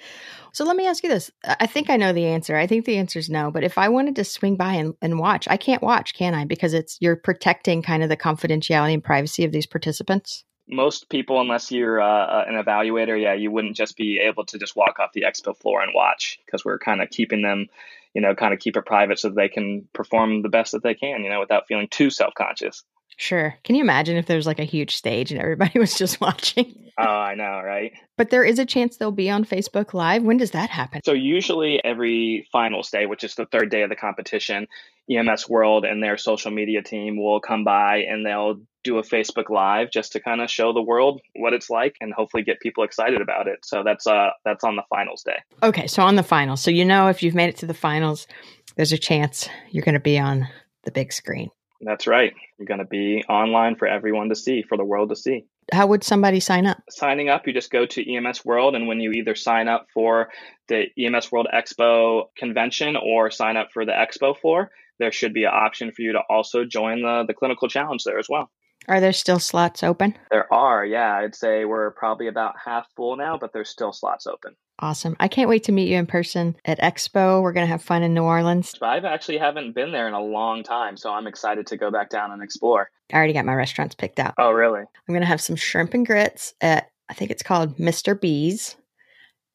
so 0.52 0.64
let 0.64 0.76
me 0.76 0.86
ask 0.86 1.04
you 1.04 1.10
this. 1.10 1.32
I 1.44 1.66
think 1.66 1.90
I 1.90 1.98
know 1.98 2.14
the 2.14 2.28
answer. 2.28 2.56
I 2.56 2.68
think 2.68 2.86
the 2.86 2.98
answer 2.98 3.18
is 3.18 3.32
no, 3.32 3.50
but 3.50 3.64
if 3.64 3.80
I 3.80 3.90
wanted 3.90 4.16
to 4.18 4.24
swing 4.24 4.58
by 4.58 4.74
and, 4.74 4.94
and 5.02 5.18
watch, 5.18 5.48
I 5.50 5.58
can't 5.58 5.82
watch, 5.82 6.14
can 6.14 6.36
I? 6.36 6.46
Because 6.46 6.76
it's 6.76 6.98
you're 7.00 7.16
protecting 7.16 7.82
kind 7.82 8.04
of 8.04 8.10
the 8.10 8.18
confidentiality 8.18 8.94
and 8.94 9.04
privacy 9.04 9.44
of 9.44 9.52
these 9.52 9.66
participants 9.66 10.44
most 10.67 11.10
people, 11.10 11.39
unless 11.41 11.71
you're 11.71 12.01
uh, 12.01 12.06
uh, 12.06 12.45
an 12.47 12.56
evaluator, 12.56 13.21
yeah, 13.21 13.34
you 13.34 13.51
wouldn't 13.51 13.75
just 13.75 13.95
be 13.97 14.19
able 14.19 14.45
to 14.45 14.58
just 14.58 14.75
walk 14.75 14.99
off 14.99 15.13
the 15.13 15.23
expo 15.23 15.56
floor 15.56 15.82
and 15.82 15.91
watch 15.93 16.39
because 16.45 16.65
we're 16.65 16.80
kind 16.80 17.01
of 17.01 17.10
keeping 17.10 17.41
them, 17.41 17.67
you 18.13 18.21
know, 18.21 18.34
kind 18.36 18.54
of 18.54 18.60
keep 18.60 18.75
it 18.78 18.86
private 18.86 19.19
so 19.19 19.30
they 19.30 19.49
can 19.49 19.88
perform 19.93 20.41
the 20.41 20.49
best 20.49 20.71
that 20.71 20.84
they 20.84 20.95
can, 20.95 21.23
you 21.23 21.30
know, 21.30 21.39
without 21.39 21.67
feeling 21.67 21.88
too 21.89 22.10
self 22.10 22.34
conscious. 22.34 22.84
Sure. 23.18 23.56
Can 23.63 23.76
you 23.76 23.82
imagine 23.82 24.18
if 24.18 24.26
there's 24.26 24.46
like 24.46 24.60
a 24.60 24.65
huge 24.65 24.96
stage 24.96 25.32
and 25.32 25.39
everybody 25.39 25.80
was 25.80 25.98
just 25.98 26.20
watching? 26.20 26.91
Oh, 26.98 27.04
I 27.04 27.36
know, 27.36 27.62
right? 27.63 27.91
But 28.18 28.30
there 28.30 28.44
is 28.44 28.60
a 28.60 28.65
chance 28.65 28.98
they'll 28.98 29.12
be 29.12 29.30
on 29.30 29.44
Facebook 29.44 29.94
Live. 29.94 30.24
When 30.24 30.38
does 30.38 30.52
that 30.52 30.70
happen? 30.70 31.02
So, 31.04 31.12
usually 31.12 31.84
every 31.84 32.48
finals 32.52 32.89
day, 32.89 33.06
which 33.06 33.24
is 33.24 33.36
the 33.36 33.46
third 33.46 33.70
day 33.70 33.82
of 33.82 33.89
the 33.89 33.98
competition, 33.98 34.68
EMS 35.10 35.50
World 35.50 35.86
and 35.86 36.02
their 36.02 36.18
social 36.18 36.52
media 36.52 36.82
team 36.82 37.22
will 37.22 37.39
come 37.39 37.63
by 37.63 37.98
and 37.98 38.26
they'll 38.26 38.62
do 38.84 38.98
a 38.98 39.04
Facebook 39.04 39.50
Live 39.50 39.91
just 39.91 40.13
to 40.13 40.20
kind 40.20 40.41
of 40.41 40.50
show 40.50 40.72
the 40.72 40.82
world 40.82 41.20
what 41.36 41.54
it's 41.54 41.70
like 41.70 41.98
and 42.00 42.13
hopefully 42.13 42.44
get 42.44 42.60
people 42.62 42.84
excited 42.84 43.20
about 43.20 43.48
it. 43.48 43.65
So 43.65 43.84
that's 43.84 44.08
uh 44.08 44.30
that's 44.46 44.63
on 44.63 44.76
the 44.76 44.84
finals 44.89 45.24
day. 45.24 45.38
Okay, 45.63 45.88
so 45.88 46.04
on 46.04 46.15
the 46.15 46.24
finals. 46.24 46.62
So 46.62 46.72
you 46.72 46.86
know 46.86 47.08
if 47.08 47.22
you've 47.22 47.36
made 47.36 47.50
it 47.50 47.58
to 47.58 47.65
the 47.65 47.74
finals, 47.74 48.28
there's 48.76 48.94
a 48.94 48.98
chance 48.98 49.50
you're 49.72 49.84
going 49.84 49.94
to 49.94 50.00
be 50.00 50.20
on 50.20 50.48
the 50.84 50.91
big 50.91 51.12
screen. 51.12 51.50
That's 51.82 52.08
right. 52.08 52.34
You're 52.58 52.68
going 52.68 52.80
to 52.80 52.86
be 52.86 53.24
online 53.28 53.76
for 53.76 53.88
everyone 53.88 54.30
to 54.30 54.36
see, 54.36 54.62
for 54.62 54.78
the 54.78 54.86
world 54.86 55.10
to 55.10 55.16
see. 55.16 55.46
How 55.72 55.88
would 55.88 56.04
somebody 56.04 56.40
sign 56.40 56.66
up? 56.66 56.78
Signing 56.90 57.30
up, 57.30 57.48
you 57.48 57.54
just 57.54 57.72
go 57.72 57.86
to 57.86 58.16
EMS 58.16 58.46
World, 58.46 58.76
and 58.76 58.88
when 58.88 59.00
you 59.00 59.12
either 59.12 59.36
sign 59.36 59.68
up 59.68 59.88
for 59.94 60.30
the 60.68 60.86
EMS 60.98 61.32
World 61.32 61.48
Expo 61.54 62.26
convention 62.38 62.96
or 62.96 63.32
sign 63.32 63.58
up 63.58 63.72
for 63.74 63.86
the 63.86 63.92
expo 63.92 64.38
floor, 64.38 64.70
there 65.00 65.12
should 65.12 65.34
be 65.34 65.44
an 65.44 65.52
option 65.54 65.92
for 65.92 66.02
you 66.02 66.14
to 66.14 66.22
also 66.30 66.66
join 66.66 67.02
the, 67.02 67.26
the 67.28 67.34
clinical 67.34 67.68
challenge 67.68 68.04
there 68.04 68.20
as 68.20 68.28
well. 68.30 68.50
Are 68.88 69.00
there 69.00 69.13
still 69.13 69.39
slots 69.39 69.84
open? 69.84 70.17
There 70.32 70.52
are, 70.54 70.86
yeah. 70.86 71.17
I'd 71.17 71.36
say 71.36 71.65
we're 71.65 71.91
probably 71.91 72.28
about 72.28 72.56
half 72.63 72.88
full 72.95 73.15
now, 73.15 73.38
but 73.38 73.54
there's 73.54 73.69
still 73.69 73.93
slots 73.93 74.28
open. 74.28 74.56
Awesome. 74.80 75.15
I 75.19 75.30
can't 75.30 75.50
wait 75.50 75.63
to 75.65 75.71
meet 75.71 75.88
you 75.88 75.98
in 75.98 76.06
person 76.06 76.56
at 76.65 76.80
Expo. 76.80 77.41
We're 77.41 77.54
going 77.54 77.65
to 77.65 77.71
have 77.71 77.82
fun 77.82 78.04
in 78.04 78.13
New 78.13 78.24
Orleans. 78.24 78.76
I've 78.82 79.06
actually 79.06 79.38
haven't 79.38 79.74
been 79.74 79.91
there 79.91 80.08
in 80.08 80.13
a 80.13 80.21
long 80.21 80.63
time, 80.63 80.98
so 80.98 81.12
I'm 81.12 81.28
excited 81.28 81.67
to 81.67 81.78
go 81.78 81.91
back 81.91 82.10
down 82.10 82.32
and 82.32 82.43
explore. 82.43 82.89
I 83.12 83.15
already 83.15 83.34
got 83.34 83.45
my 83.45 83.56
restaurants 83.56 83.95
picked 83.95 84.19
out. 84.19 84.34
Oh, 84.38 84.52
really? 84.52 84.82
I'm 84.82 85.13
going 85.13 85.21
to 85.21 85.28
have 85.28 85.41
some 85.41 85.56
shrimp 85.56 85.93
and 85.93 86.06
grits 86.06 86.54
at, 86.60 86.89
I 87.10 87.13
think 87.13 87.32
it's 87.32 87.43
called 87.43 87.78
Mr. 87.78 88.19
B's. 88.19 88.76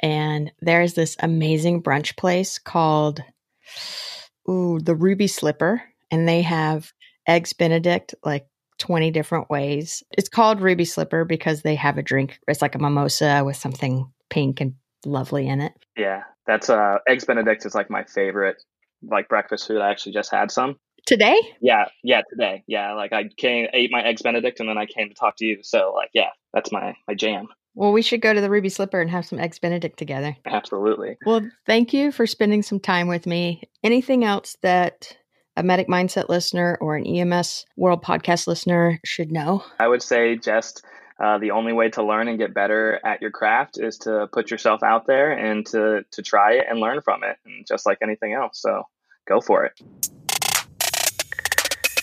And 0.02 0.50
there's 0.60 0.94
this 0.94 1.16
amazing 1.20 1.82
brunch 1.82 2.16
place 2.16 2.58
called, 2.58 3.22
ooh, 4.48 4.80
the 4.80 4.94
Ruby 4.94 5.26
Slipper. 5.26 5.82
And 6.10 6.26
they 6.26 6.40
have 6.42 6.92
eggs 7.26 7.52
Benedict, 7.52 8.14
like 8.24 8.46
20 8.80 9.10
different 9.12 9.48
ways. 9.48 10.02
It's 10.10 10.28
called 10.28 10.60
Ruby 10.60 10.84
Slipper 10.84 11.24
because 11.24 11.62
they 11.62 11.76
have 11.76 11.98
a 11.98 12.02
drink. 12.02 12.40
It's 12.48 12.62
like 12.62 12.74
a 12.74 12.78
mimosa 12.78 13.42
with 13.44 13.56
something 13.56 14.10
pink 14.28 14.60
and 14.60 14.74
lovely 15.06 15.46
in 15.46 15.60
it. 15.60 15.72
Yeah, 15.96 16.22
that's 16.46 16.68
uh 16.68 16.98
eggs 17.06 17.24
benedict 17.24 17.64
is 17.64 17.74
like 17.74 17.90
my 17.90 18.04
favorite 18.04 18.60
like 19.02 19.28
breakfast 19.28 19.68
food. 19.68 19.80
I 19.80 19.90
actually 19.90 20.12
just 20.12 20.32
had 20.32 20.50
some. 20.50 20.76
Today? 21.06 21.38
Yeah, 21.62 21.86
yeah, 22.02 22.22
today. 22.28 22.62
Yeah, 22.66 22.94
like 22.94 23.12
I 23.12 23.28
came 23.36 23.68
ate 23.72 23.90
my 23.92 24.02
eggs 24.02 24.22
benedict 24.22 24.60
and 24.60 24.68
then 24.68 24.78
I 24.78 24.86
came 24.86 25.08
to 25.08 25.14
talk 25.14 25.36
to 25.36 25.46
you. 25.46 25.58
So 25.62 25.92
like 25.94 26.10
yeah, 26.12 26.30
that's 26.52 26.72
my 26.72 26.96
my 27.06 27.14
jam. 27.14 27.48
Well, 27.74 27.92
we 27.92 28.02
should 28.02 28.20
go 28.20 28.34
to 28.34 28.40
the 28.40 28.50
Ruby 28.50 28.68
Slipper 28.68 29.00
and 29.00 29.10
have 29.10 29.24
some 29.24 29.38
eggs 29.38 29.58
benedict 29.58 29.96
together. 29.98 30.36
Absolutely. 30.44 31.16
Well, 31.24 31.48
thank 31.66 31.92
you 31.92 32.10
for 32.10 32.26
spending 32.26 32.62
some 32.62 32.80
time 32.80 33.06
with 33.06 33.26
me. 33.26 33.62
Anything 33.84 34.24
else 34.24 34.56
that 34.62 35.16
a 35.56 35.62
Medic 35.62 35.88
Mindset 35.88 36.28
listener 36.28 36.78
or 36.80 36.96
an 36.96 37.06
EMS 37.06 37.66
World 37.76 38.02
podcast 38.02 38.46
listener 38.46 39.00
should 39.04 39.32
know? 39.32 39.64
I 39.78 39.88
would 39.88 40.02
say 40.02 40.36
just 40.36 40.84
uh, 41.18 41.38
the 41.38 41.50
only 41.50 41.72
way 41.72 41.90
to 41.90 42.02
learn 42.02 42.28
and 42.28 42.38
get 42.38 42.54
better 42.54 42.98
at 43.04 43.20
your 43.20 43.30
craft 43.30 43.78
is 43.78 43.98
to 43.98 44.28
put 44.32 44.50
yourself 44.50 44.82
out 44.82 45.06
there 45.06 45.32
and 45.32 45.66
to 45.66 46.04
to 46.12 46.22
try 46.22 46.54
it 46.54 46.66
and 46.68 46.80
learn 46.80 47.00
from 47.02 47.22
it, 47.24 47.36
and 47.44 47.66
just 47.66 47.84
like 47.84 47.98
anything 48.02 48.32
else. 48.32 48.60
So 48.60 48.84
go 49.28 49.40
for 49.40 49.64
it. 49.64 49.78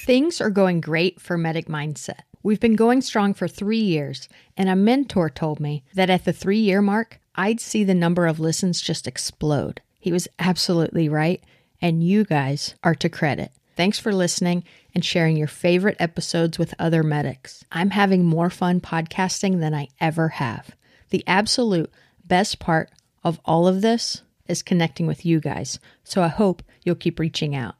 Things 0.05 0.39
are 0.39 0.49
going 0.51 0.79
great 0.79 1.19
for 1.19 1.38
Medic 1.38 1.67
Mindset. 1.67 2.21
We've 2.43 2.60
been 2.60 2.75
going 2.75 3.01
strong 3.01 3.33
for 3.33 3.47
three 3.47 3.79
years, 3.79 4.29
and 4.55 4.69
a 4.69 4.75
mentor 4.75 5.29
told 5.29 5.60
me 5.60 5.83
that 5.95 6.10
at 6.10 6.23
the 6.23 6.31
three 6.31 6.60
year 6.60 6.81
mark, 6.81 7.19
I'd 7.36 7.60
see 7.60 7.83
the 7.83 7.95
number 7.95 8.27
of 8.27 8.39
listens 8.39 8.79
just 8.79 9.07
explode. 9.07 9.81
He 9.99 10.12
was 10.12 10.27
absolutely 10.39 11.10
right 11.10 11.43
and 11.81 12.03
you 12.03 12.23
guys 12.23 12.75
are 12.83 12.95
to 12.95 13.09
credit. 13.09 13.51
Thanks 13.75 13.99
for 13.99 14.11
listening 14.11 14.63
and 14.95 15.05
sharing 15.05 15.37
your 15.37 15.47
favorite 15.47 15.97
episodes 15.99 16.57
with 16.57 16.73
other 16.79 17.03
medics. 17.03 17.63
I'm 17.71 17.91
having 17.91 18.25
more 18.25 18.49
fun 18.49 18.81
podcasting 18.81 19.59
than 19.59 19.75
I 19.75 19.89
ever 20.01 20.29
have. 20.29 20.75
The 21.09 21.23
absolute 21.27 21.91
best 22.25 22.57
part 22.59 22.89
of 23.23 23.39
all 23.45 23.67
of 23.67 23.81
this 23.81 24.23
is 24.47 24.63
connecting 24.63 25.05
with 25.05 25.25
you 25.25 25.39
guys, 25.39 25.79
so 26.03 26.23
I 26.23 26.29
hope 26.29 26.63
you'll 26.83 26.95
keep 26.95 27.19
reaching 27.19 27.55
out. 27.55 27.75